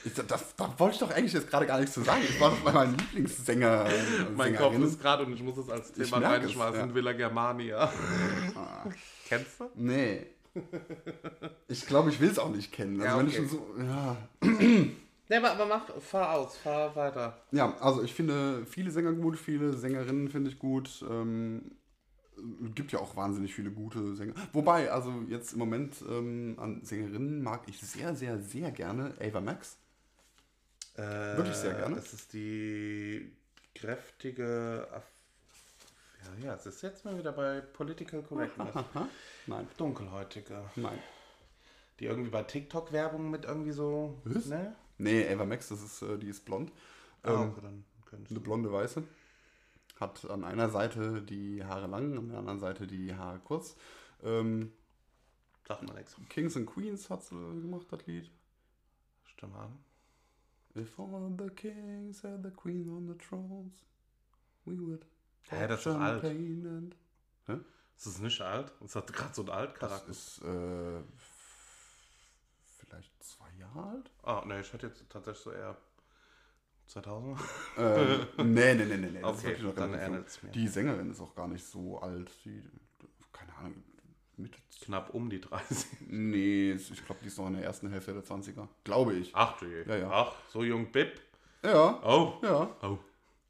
[0.03, 2.21] ich, da, da wollte ich doch eigentlich jetzt gerade gar nichts zu sagen.
[2.27, 3.85] Ich war doch bei meinem Lieblingssänger.
[3.87, 3.91] äh,
[4.35, 6.89] Mein Kopf ist gerade und ich muss es als Thema reinschmeißen.
[6.89, 6.93] ja.
[6.95, 7.91] Villa Germania.
[9.27, 9.69] Kennst du?
[9.75, 10.27] Nee.
[11.67, 13.01] Ich glaube, ich will es auch nicht kennen.
[13.01, 13.41] Also Ja, wenn okay.
[13.43, 13.75] ich schon so.
[13.79, 14.17] Ja.
[15.29, 17.41] Ne, aber, aber mach, fahr aus, fahr weiter.
[17.51, 21.03] ja, also ich finde viele Sänger gut, viele Sängerinnen finde ich gut.
[21.09, 21.71] Ähm,
[22.75, 24.33] gibt ja auch wahnsinnig viele gute Sänger.
[24.51, 29.39] Wobei, also jetzt im Moment ähm, an Sängerinnen mag ich sehr, sehr, sehr gerne Ava
[29.39, 29.77] Max.
[30.97, 31.01] Äh,
[31.37, 31.95] Wirklich sehr gerne.
[31.95, 33.31] Es ist die
[33.75, 34.89] kräftige.
[34.91, 35.03] Aff
[36.39, 38.75] ja, ja, es ist jetzt mal wieder bei Political Correctness.
[39.47, 40.69] Nein, Dunkelhäutige.
[40.75, 40.99] nein.
[41.99, 44.19] Die irgendwie bei TikTok-Werbung mit irgendwie so.
[44.23, 44.47] Was?
[44.47, 44.75] Ne?
[44.97, 46.71] Nee, Ava Max, das ist, äh, die ist blond.
[47.23, 49.03] Ähm, okay, dann eine blonde Weiße.
[49.99, 53.75] Hat an einer Seite die Haare lang, an der anderen Seite die Haare kurz.
[54.23, 54.71] Ähm,
[55.67, 56.15] Sagt mal nichts.
[56.29, 58.29] Kings and Queens hat sie gemacht, das Lied.
[59.23, 59.79] Stimme an.
[60.75, 63.73] All the kings had the queen on the thrones,
[64.65, 65.05] we would.
[65.49, 66.23] Hä, das ist alt.
[67.95, 68.71] Ist das nicht alt?
[68.81, 70.09] Das hat gerade so einen Das Altcharakter.
[70.11, 71.01] ist äh,
[72.79, 74.11] vielleicht zwei Jahre alt?
[74.23, 75.77] Ah, ne, ich hätte jetzt tatsächlich so eher
[76.87, 77.39] 2000.
[77.77, 79.21] äh, nee, nee, nee, nee.
[79.21, 79.93] das Okay, noch dann
[80.25, 80.49] es mir.
[80.51, 82.29] Die Sängerin ist auch gar nicht so alt.
[82.45, 82.61] Die,
[83.31, 83.83] keine Ahnung,
[84.37, 84.57] Mitte.
[84.81, 85.87] Knapp um die 30.
[86.07, 88.67] Nee, ich glaube, die ist noch in der ersten Hälfte der 20er.
[88.83, 89.31] Glaube ich.
[89.33, 89.83] Ach du je.
[89.87, 90.09] Ja, ja.
[90.11, 91.21] Ach, so jung Bib.
[91.63, 92.39] Ja, Oh.
[92.43, 92.75] ja.
[92.81, 92.97] Oh.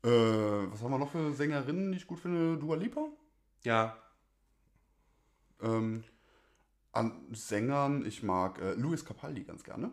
[0.03, 2.57] Äh, was haben wir noch für Sängerinnen, die ich gut finde?
[2.57, 3.05] Dua Lipa?
[3.63, 3.95] Ja.
[5.61, 6.03] Ähm,
[6.91, 9.91] an Sängern, ich mag äh, Luis Capaldi ganz gerne.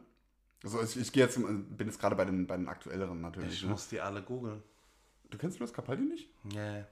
[0.64, 3.54] Also ich, ich gehe jetzt, bin jetzt gerade bei den, bei den aktuelleren natürlich.
[3.54, 3.70] Ich Ne?
[3.70, 4.62] muss die alle googeln.
[5.30, 6.28] Du kennst Luis Capaldi nicht?
[6.42, 6.84] Nee.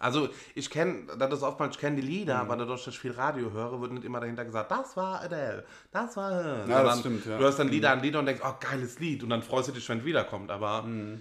[0.00, 3.12] Also, ich kenne, das ist oftmals, ich kenne die Lieder, aber dadurch, dass ich viel
[3.12, 6.32] Radio höre, wird nicht immer dahinter gesagt, das war Adele, das war.
[6.32, 7.38] Ja, das Sondern stimmt, ja.
[7.38, 9.22] Du hörst dann Lieder an Lieder und denkst, oh, geiles Lied.
[9.22, 10.50] Und dann freust du dich, wenn es wiederkommt.
[10.50, 11.20] Aber, Mhm.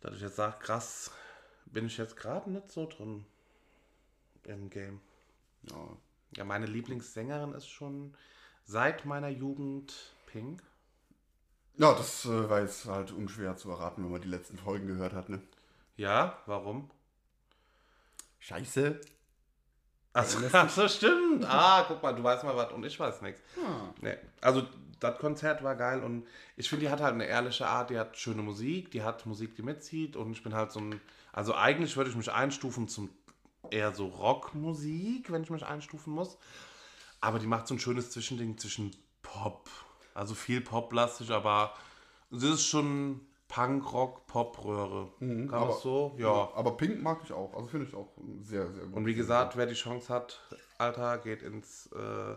[0.00, 1.10] Dass ich jetzt sage, krass,
[1.66, 3.24] bin ich jetzt gerade nicht so drin
[4.44, 5.00] im Game.
[5.62, 5.96] Ja.
[6.36, 8.14] Ja, meine Lieblingssängerin ist schon
[8.64, 10.62] seit meiner Jugend Pink.
[11.76, 15.12] Ja, das äh, war jetzt halt unschwer zu erraten, wenn man die letzten Folgen gehört
[15.12, 15.42] hat, ne?
[15.96, 16.90] Ja, warum?
[18.38, 19.00] Scheiße.
[20.12, 21.44] Achso, ach so, stimmt.
[21.46, 23.40] Ah, guck mal, du weißt mal was und ich weiß nichts.
[23.56, 23.92] Ah.
[24.00, 24.66] Nee, also
[25.00, 26.26] das Konzert war geil und
[26.56, 29.56] ich finde, die hat halt eine ehrliche Art, die hat schöne Musik, die hat Musik,
[29.56, 31.00] die mitzieht und ich bin halt so ein,
[31.32, 33.10] also eigentlich würde ich mich einstufen zum
[33.70, 36.38] eher so Rockmusik, wenn ich mich einstufen muss,
[37.20, 39.68] aber die macht so ein schönes Zwischending zwischen Pop,
[40.14, 41.74] also viel Pop-lastig, aber
[42.30, 43.20] es ist schon
[43.50, 45.08] Punk-Rock, Pop-Röhre.
[45.18, 46.14] Kann man so?
[46.18, 46.50] Ja.
[46.54, 47.52] Aber Pink mag ich auch.
[47.52, 48.08] Also finde ich auch
[48.42, 48.94] sehr, sehr gut.
[48.94, 50.40] Und wie gesagt, wer die Chance hat,
[50.78, 52.36] Alter, geht ins äh,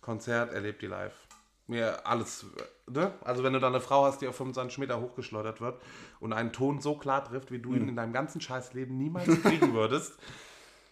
[0.00, 1.25] Konzert, erlebt die live.
[1.68, 2.46] Mir alles,
[2.86, 3.12] ne?
[3.24, 5.80] Also wenn du da eine Frau hast, die auf 25 Meter hochgeschleudert wird
[6.20, 9.74] und einen Ton so klar trifft, wie du ihn in deinem ganzen Scheißleben niemals kriegen
[9.74, 10.16] würdest,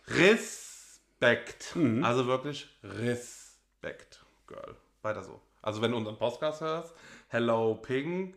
[0.09, 1.77] Respekt.
[2.03, 4.75] Also wirklich Respekt, Girl.
[5.03, 5.41] Weiter so.
[5.63, 6.93] Also wenn du unseren Podcast hörst,
[7.29, 8.35] hello Ping,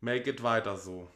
[0.00, 1.08] make it weiter so.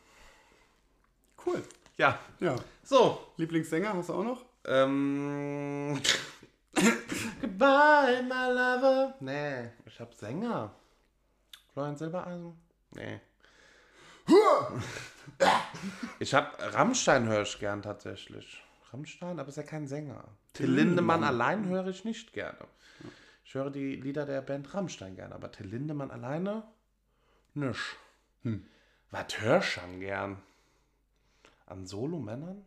[1.44, 1.62] Cool.
[1.99, 2.57] Ja, Ja.
[2.82, 4.44] so, Lieblingssänger hast du auch noch?
[4.66, 6.01] Ähm.
[7.41, 9.14] Goodbye, my lover.
[9.21, 10.75] Nee, ich hab Sänger.
[11.73, 12.61] Florian Silbereisen?
[12.95, 13.21] Nee.
[16.19, 18.62] ich hab Rammstein höre ich gern tatsächlich.
[18.93, 20.25] Rammstein, aber ist ja kein Sänger.
[20.53, 22.66] Till Lindemann allein höre ich nicht gerne.
[23.45, 26.64] Ich höre die Lieder der Band Rammstein gerne, aber Till Lindemann alleine
[27.55, 27.97] nicht.
[29.11, 30.43] Was hörst du gern?
[31.66, 32.66] An Solo-Männern?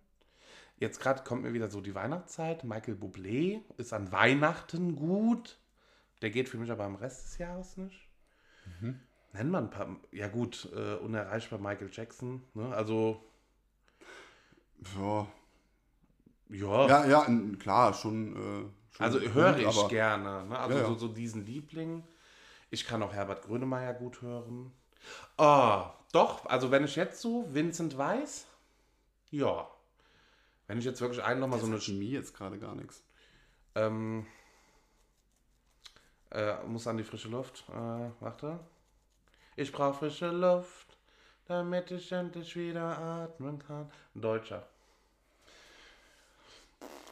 [0.81, 2.63] Jetzt gerade kommt mir wieder so die Weihnachtszeit.
[2.63, 5.59] Michael Bublé ist an Weihnachten gut.
[6.23, 8.07] Der geht für mich aber am Rest des Jahres nicht.
[8.81, 9.95] Nennen wir ein paar.
[10.11, 12.41] Ja, gut, äh, unerreichbar Michael Jackson.
[12.55, 12.75] Ne?
[12.75, 13.23] Also,
[14.95, 15.27] Ja,
[16.49, 16.87] ja.
[16.87, 17.27] ja, ja
[17.59, 18.31] klar, schon.
[18.35, 20.45] Äh, schon also höre ich aber- gerne.
[20.47, 20.57] Ne?
[20.57, 20.87] Also Ja, ja.
[20.87, 22.03] So, so diesen Liebling.
[22.71, 24.71] Ich kann auch Herbert Grönemeyer gut hören.
[25.37, 28.47] Oh, doch, also wenn ich jetzt so Vincent Weiss,
[29.29, 29.67] ja.
[30.71, 33.03] Wenn ich jetzt wirklich einen nochmal so Das eine sagt mir jetzt gerade gar nichts.
[33.75, 34.25] Ähm,
[36.29, 37.65] äh, muss an die frische Luft.
[37.67, 38.57] Äh, warte.
[39.57, 40.97] Ich brauche frische Luft,
[41.45, 43.91] damit ich endlich wieder atmen kann.
[44.15, 44.65] Ein Deutscher.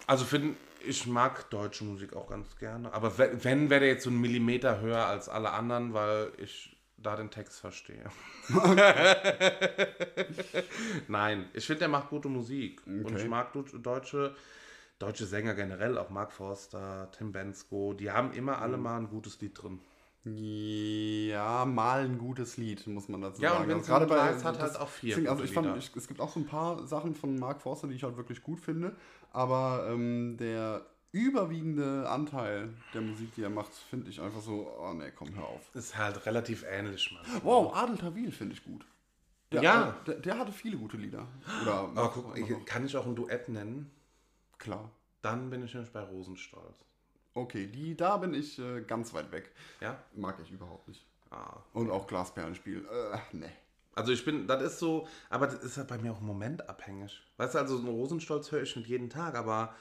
[0.08, 0.56] Also find,
[0.86, 2.94] ich mag deutsche Musik auch ganz gerne.
[2.94, 6.78] Aber wenn, wenn wäre der jetzt so einen Millimeter höher als alle anderen, weil ich
[7.02, 8.04] da den Text verstehe.
[11.08, 12.82] Nein, ich finde, der macht gute Musik.
[12.86, 13.18] Und Okay.
[13.24, 14.36] ich mag deutsche,
[15.00, 17.94] deutsche Sänger generell, auch Mark Forster, Tim Bensko.
[17.94, 19.80] Die haben immer alle mal ein gutes Lied drin.
[20.26, 23.70] Ja, mal ein gutes Lied, muss man dazu Ja, und sagen.
[23.70, 26.20] Vincent gerade bei hat das- halt auch vier deswegen, Also ich fand, ich, es gibt
[26.20, 28.96] auch so ein paar Sachen von Mark Forster, die ich halt wirklich gut finde,
[29.32, 34.94] aber ähm, der überwiegende Anteil der Musik, die er macht, finde ich einfach so, oh
[34.94, 35.74] ne, komm, hör auf.
[35.74, 37.42] Ist halt relativ ähnlich, Mann.
[37.44, 38.86] Wow, Adel Tawil finde ich gut.
[39.52, 39.96] Der, Ja.
[40.06, 41.28] Der, der hatte viele gute Lieder.
[41.64, 43.92] Oder Aber guck, ich, kann ich auch ein Duett nennen?
[44.60, 44.92] klar.
[45.22, 46.86] Dann bin ich nämlich bei Rosenstolz.
[47.34, 49.52] Okay, die, da bin ich äh, ganz weit weg.
[49.82, 49.98] Ja?
[50.16, 51.06] Mag ich überhaupt nicht.
[51.32, 51.58] Ah.
[51.74, 52.86] Und auch Glasperlenspiel.
[52.86, 53.52] Äh, ne.
[53.96, 57.22] Also ich bin, das ist so, aber das ist halt bei mir auch momentabhängig.
[57.38, 59.76] Weißt du, also so einen Rosenstolz höre ich nicht jeden Tag, aber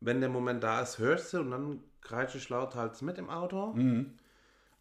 [0.00, 3.30] wenn der Moment da ist, hörst du und dann kreische ich laut halt mit im
[3.30, 3.74] Auto.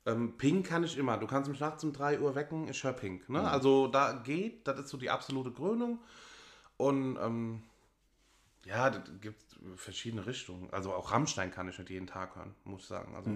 [0.08, 1.18] Ähm, Pink kann ich immer.
[1.18, 3.28] Du kannst mich nachts um 3 Uhr wecken, ich höre Pink.
[3.30, 3.42] Ne?
[3.50, 6.00] Also da geht, das ist so die absolute Krönung.
[6.78, 7.64] Und ähm,
[8.66, 9.42] ja, das gibt
[9.76, 10.70] verschiedene Richtungen.
[10.72, 13.16] Also auch Rammstein kann ich nicht jeden Tag hören, muss ich sagen.
[13.16, 13.32] Also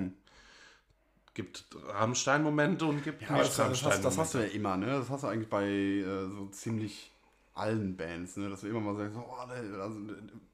[1.33, 4.19] gibt Rammstein-Momente und gibt Ja, das, das, hast, das Rammstein-Momente.
[4.21, 4.87] hast du ja immer, ne?
[4.87, 7.11] Das hast du eigentlich bei äh, so ziemlich
[7.59, 8.49] allen Bands, ne?
[8.49, 9.99] Dass du immer mal sagst, so, oh, also,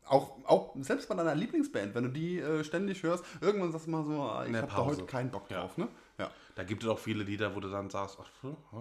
[0.05, 3.91] auch, auch selbst bei deiner Lieblingsband, wenn du die äh, ständig hörst, irgendwann sagst du
[3.91, 5.61] mal so, ah, ich habe da heute keinen Bock Ja.
[5.61, 5.87] drauf, ne?
[6.17, 6.31] Ja.
[6.55, 8.29] Da gibt es auch viele Lieder, wo du dann sagst, ach,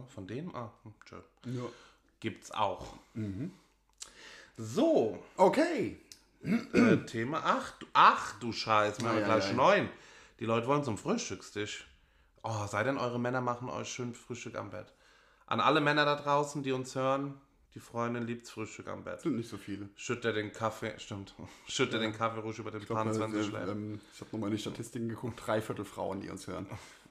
[0.08, 0.54] von dem?
[0.54, 1.16] Ah, hm, tschö.
[1.46, 1.62] ja.
[2.20, 2.94] Gibt's auch.
[4.56, 5.98] So, Okay.
[6.42, 7.86] äh, Thema 8.
[7.92, 9.54] Ach du Scheiß, wir haben ei, gleich ei.
[9.54, 9.88] 9.
[10.40, 11.86] Die Leute wollen zum Frühstückstisch.
[12.42, 14.92] Oh, sei denn, eure Männer machen euch schön Frühstück am Bett.
[15.46, 17.40] An alle Männer da draußen, die uns hören,
[17.74, 19.20] die Freundin liebt's Frühstück am Bett.
[19.20, 19.88] Sind nicht so viele.
[19.96, 21.34] Schüttet den Kaffee, stimmt,
[21.68, 23.68] schüttet den Kaffee ruhig über den Ich, glaub, Pan, äh, wenn sie schläft.
[23.68, 26.66] ähm, ich habe nochmal in die Statistiken geguckt, drei Viertel Frauen, die uns hören.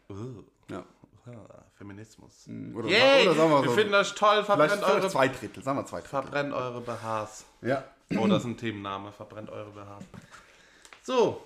[0.09, 0.83] Uh, Ja.
[1.77, 2.47] Feminismus.
[2.75, 3.75] Oder, Yay, oder sagen wir wir so.
[3.75, 6.09] finden euch toll, verbrennt vielleicht eure, zwei Drittel, sagen wir zwei Drittel.
[6.09, 7.45] verbrennt eure BHs.
[7.61, 7.83] Ja.
[8.17, 9.11] Oh, das ist ein Themenname.
[9.13, 9.99] Verbrennt eure BH.
[11.01, 11.41] So,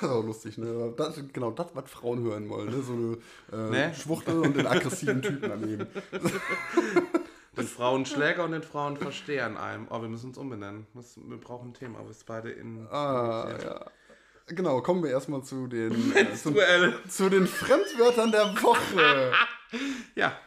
[0.00, 0.94] So lustig, ne?
[0.96, 2.80] Das, genau, das, was Frauen hören wollen, ne?
[2.82, 3.94] So eine äh, Ne?
[3.94, 5.86] Schwuchtel und den aggressiven Typen daneben.
[7.56, 9.88] den Frauenschläger und den Frauenversteher an einem.
[9.90, 10.86] Oh, wir müssen uns umbenennen.
[10.94, 12.00] Wir brauchen ein Thema.
[12.06, 12.86] Wir sind beide in.
[12.88, 13.86] Ah, ja.
[14.48, 16.54] Genau, kommen wir erstmal zu den, äh, zu,
[17.08, 19.32] zu den Fremdwörtern der Woche.
[20.14, 20.38] Ja.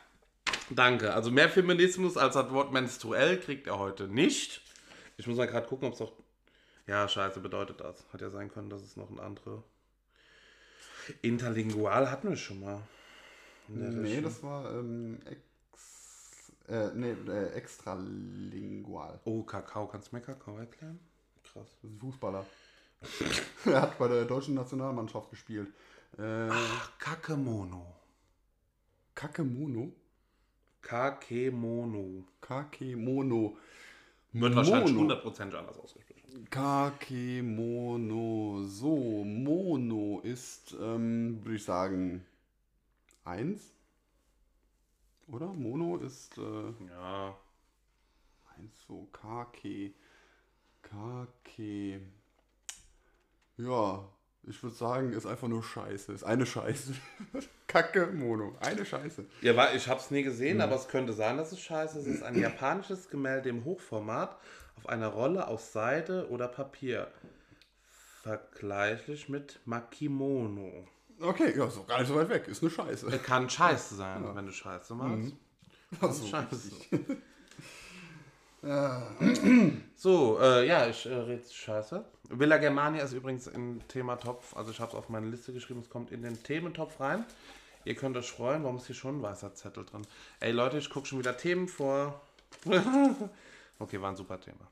[0.69, 1.13] Danke.
[1.13, 4.61] Also mehr Feminismus als das Wort menstruell kriegt er heute nicht.
[5.17, 6.13] Ich muss mal gerade gucken, ob es noch.
[6.87, 8.05] Ja, scheiße, bedeutet das.
[8.13, 9.61] Hat ja sein können, dass es noch ein andere.
[11.21, 12.81] Interlingual hatten wir schon mal.
[13.67, 15.19] Nee, das war ähm,
[16.69, 19.19] äh, nee, äh, extralingual.
[19.25, 19.87] Oh, Kakao.
[19.87, 20.99] Kannst du mir Kakao erklären?
[21.43, 21.67] Krass.
[21.81, 22.45] Das ist ein Fußballer.
[23.65, 25.69] er hat bei der deutschen Nationalmannschaft gespielt.
[26.17, 26.49] Äh,
[26.97, 27.95] Kakemono.
[29.15, 29.91] Kakemono?
[30.81, 32.23] Kakemono.
[32.41, 33.57] Kakemono.
[34.31, 35.13] Wird wahrscheinlich Mono.
[35.15, 36.47] 100% anders ausgesprochen.
[36.49, 38.03] Kakemono.
[38.63, 42.23] So, Mono ist, ähm, würde ich sagen,
[43.25, 43.73] eins.
[45.31, 45.47] Oder?
[45.47, 47.35] Mono ist äh, Ja.
[48.57, 49.93] eins, so, Kake.
[50.81, 52.01] Kake.
[53.57, 54.07] Ja,
[54.43, 56.13] Ich würde sagen, ist einfach nur Scheiße.
[56.13, 56.93] Ist eine Scheiße.
[57.67, 58.55] Kacke Mono.
[58.61, 59.25] Eine Scheiße.
[59.41, 62.07] Ja, weil ich habe es nie gesehen, aber es könnte sein, dass es scheiße ist.
[62.07, 64.39] Es ist ein japanisches Gemälde im Hochformat
[64.77, 67.11] auf einer Rolle aus Seide oder Papier.
[68.23, 70.87] Vergleichlich mit Makimono.
[71.21, 72.47] Okay, ja, so gar nicht so weit weg.
[72.47, 73.07] Ist eine Scheiße.
[73.19, 75.33] Kann scheiße sein, wenn du scheiße machst.
[76.01, 76.71] Also, Scheiße.
[78.61, 79.01] ja.
[79.95, 82.05] So, äh, ja, ich äh, rede scheiße.
[82.29, 85.89] Villa Germania ist übrigens im Thematopf, also ich habe es auf meine Liste geschrieben, es
[85.89, 87.25] kommt in den Thementopf rein.
[87.85, 90.05] Ihr könnt euch freuen, warum ist hier schon ein weißer Zettel drin?
[90.39, 92.21] Ey Leute, ich gucke schon wieder Themen vor.
[93.79, 94.67] okay, war ein super Thema.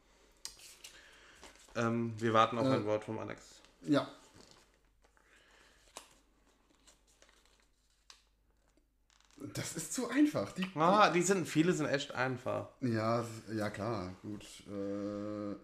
[1.75, 2.73] Ähm, wir warten auf Äh.
[2.73, 3.41] ein Wort vom Alex.
[3.87, 4.07] ja.
[9.53, 10.51] Das ist zu einfach.
[10.53, 12.69] Die, Ah, die sind, viele sind echt einfach.
[12.81, 14.15] ja, ja, klar.
[14.21, 14.45] Gut.
[14.67, 15.55] Äh,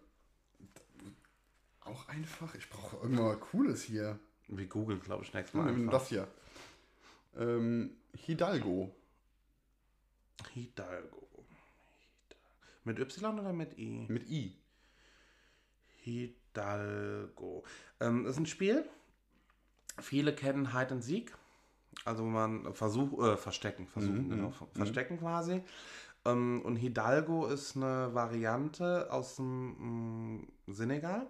[1.82, 2.54] auch einfach.
[2.56, 4.20] Ich brauche irgendwann mal Cooles hier.
[4.48, 6.00] Wir googeln, glaube ich, nächstes Mal Hm, einfach.
[6.00, 6.28] das hier.
[7.36, 8.96] Ähm, Hidalgo.
[10.54, 11.28] Hidalgo.
[12.84, 14.06] Mit Y oder mit I?
[14.10, 14.56] Mit I.
[16.02, 17.64] Hidalgo.
[18.00, 18.86] Ähm, ist ein Spiel.
[20.00, 21.34] Viele kennen Hide and Seek.
[22.06, 25.62] Also man Versuch, äh, Verstecken, versuchen, genau, ver- Verstecken quasi.
[26.26, 31.28] Ähm, und Hidalgo ist eine Variante aus dem mm, Senegal.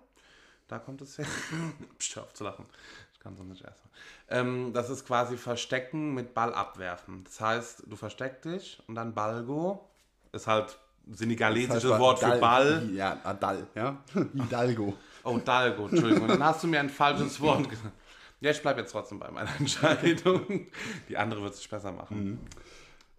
[0.67, 1.25] Da kommt es her.
[1.99, 2.65] Psst, auf zu lachen.
[3.13, 3.81] Ich kann so nicht erst.
[4.29, 7.23] Ähm, das ist quasi Verstecken mit Ball abwerfen.
[7.25, 9.87] Das heißt, du versteckst dich und dann Balgo
[10.31, 10.77] ist halt
[11.11, 12.89] senegalesisches Wort für Dal- Ball.
[12.93, 13.97] Ja, Adal, ja.
[14.33, 14.93] Hidalgo.
[15.23, 16.27] Oh, Dalgo, Entschuldigung.
[16.27, 17.93] Dann hast du mir ein falsches Wort gesagt.
[18.43, 20.67] Ja, ich bleibe jetzt trotzdem bei meiner Entscheidung.
[21.07, 22.39] Die andere wird sich besser machen.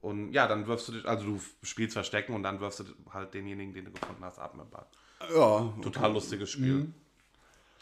[0.02, 3.32] Und ja, dann wirfst du dich, also du spielst Verstecken und dann wirfst du halt
[3.32, 4.86] denjenigen, den du gefunden hast, ab mit dem Ball.
[5.34, 5.72] Ja.
[5.82, 6.92] Total lustiges Spiel.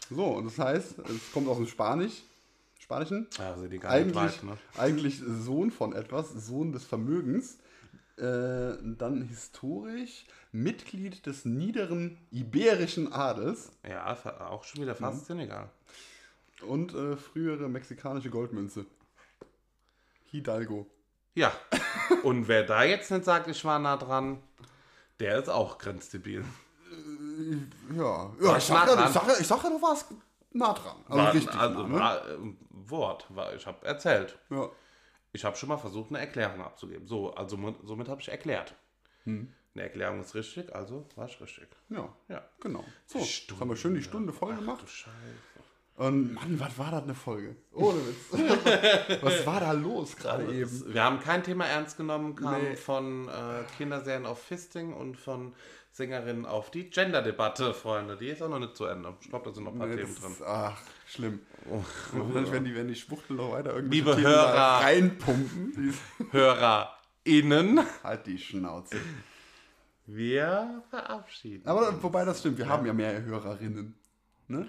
[0.09, 2.23] So, und das heißt, es kommt aus dem Spanisch.
[2.79, 3.27] Spanischen.
[3.37, 4.57] Ja, also die gar Eigentlich, weit, ne?
[4.77, 7.57] eigentlich Sohn von etwas, Sohn des Vermögens.
[8.15, 14.15] Äh, dann historisch Mitglied des niederen iberischen Adels Ja,
[14.49, 15.69] auch schon wieder fast Senegal.
[16.63, 18.85] Und äh, frühere mexikanische Goldmünze.
[20.31, 20.87] Hidalgo.
[21.35, 21.51] Ja.
[22.23, 24.41] Und wer da jetzt nicht sagt, ich war nah dran,
[25.19, 26.43] der ist auch grenzdebil.
[27.95, 30.07] Ja, ja ich, sag ja, ich, sag ja, ich sag ja, du warst
[30.51, 30.95] nah dran.
[31.07, 31.99] Also War- richtig also, nah, ne?
[31.99, 32.37] war, äh,
[32.69, 34.37] Wort, war, ich habe erzählt.
[34.49, 34.69] Ja.
[35.31, 37.07] Ich habe schon mal versucht, eine Erklärung abzugeben.
[37.07, 38.75] So, also somit habe ich erklärt.
[39.23, 39.51] Hm.
[39.73, 41.67] Eine Erklärung ist richtig, also war ich richtig.
[41.89, 42.43] ja, Ja.
[42.59, 42.83] genau.
[43.07, 44.83] So, jetzt haben wir schön die Stunde voll gemacht.
[44.83, 45.13] Du Scheiße.
[45.95, 47.55] Und Mann, was war das eine Folge?
[47.71, 48.31] Ohne Witz.
[49.21, 50.91] was war da los gerade eben?
[50.93, 52.75] Wir haben kein Thema ernst genommen, kam Nee.
[52.75, 53.31] von äh,
[53.77, 55.53] Kinderserien auf Fisting und von
[55.91, 58.17] Sängerinnen auf die Gender-Debatte, Freunde.
[58.17, 59.13] Die ist auch noch nicht zu Ende.
[59.21, 60.31] Ich glaube, da sind noch ein paar Nee, Themen drin.
[60.31, 61.39] ist, ach, schlimm.
[62.11, 64.81] Vielleicht, wenn die, wenn die Schwuchtel noch weiter irgendwelche Liebe Themen Hörer.
[64.81, 65.93] reinpumpen,
[66.31, 68.97] HörerInnen, halt die Schnauze.
[70.07, 71.67] wir verabschieden.
[71.67, 73.95] Aber wobei das stimmt, wir haben ja mehr Hörerinnen.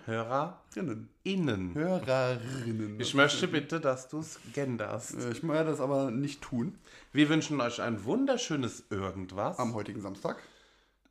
[0.06, 1.08] HörerInnen.
[1.24, 1.74] Rinnen.
[1.74, 3.00] Hörerinnen.
[3.00, 5.16] Ich möchte bitte, dass du es genderst.
[5.32, 6.78] Ich werde das aber nicht tun
[7.12, 9.58] Wir wünschen euch ein wunderschönes Irgendwas.
[9.58, 10.36] am heutigen Samstag.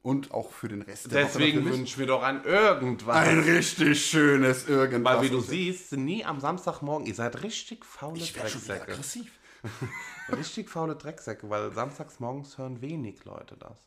[0.01, 3.15] Und auch für den Rest der Deswegen wünschen wir doch ein Irgendwas.
[3.15, 5.15] Ein richtig schönes Irgendwas.
[5.15, 8.91] Weil wie du siehst, nie am Samstagmorgen, ihr seid richtig faule ich werde schon Drecksäcke.
[8.91, 9.32] aggressiv.
[10.36, 13.78] Richtig faule Drecksäcke, weil samstags morgens hören wenig Leute das.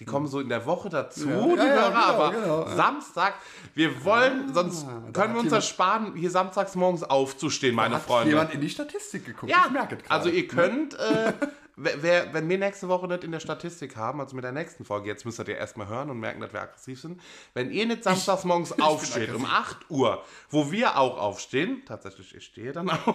[0.00, 2.76] Die kommen so in der Woche dazu, Ja, die ja, Hörer, genau, aber genau.
[2.76, 3.34] Samstag,
[3.74, 7.96] wir wollen, sonst da können hat wir uns das sparen, hier samstags morgens aufzustehen, meine
[7.96, 8.30] Hat Freunde.
[8.30, 9.52] jemand in die Statistik geguckt?
[9.52, 10.12] Ja, ich merke es gerade.
[10.12, 11.32] also ihr könnt, äh,
[11.76, 15.06] wer, wenn wir nächste Woche nicht in der Statistik haben, also mit der nächsten Folge,
[15.06, 17.20] jetzt müsst ihr erstmal hören und merken, dass wir aggressiv sind.
[17.54, 22.44] Wenn ihr nicht samstags morgens aufsteht um 8 Uhr, wo wir auch aufstehen, tatsächlich, ich
[22.44, 23.14] stehe dann auf,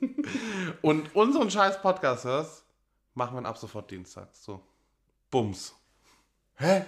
[0.82, 2.64] und unseren scheiß Podcast hörst,
[3.14, 4.42] machen wir ihn ab sofort dienstags.
[4.42, 4.60] So.
[5.30, 5.79] Bums.
[6.60, 6.84] Hä?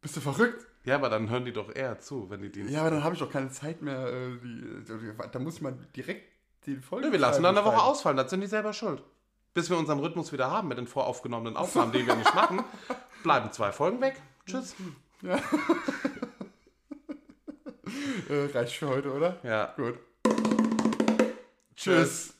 [0.00, 0.66] Bist du verrückt?
[0.84, 2.74] Ja, aber dann hören die doch eher zu, wenn die Dienstag.
[2.74, 4.08] Ja, aber dann habe ich doch keine Zeit mehr.
[4.08, 6.28] Äh, die, die, da muss mal direkt
[6.66, 7.12] die Folge.
[7.12, 9.02] wir lassen dann eine Woche ausfallen, das sind die selber schuld.
[9.54, 12.64] Bis wir unseren Rhythmus wieder haben mit den voraufgenommenen Aufnahmen, die wir nicht machen,
[13.22, 14.20] bleiben zwei Folgen weg.
[14.46, 14.74] Tschüss.
[18.28, 19.36] Äh, reicht für heute, oder?
[19.42, 19.74] Ja.
[19.76, 19.98] Gut.
[21.76, 22.34] Tschüss.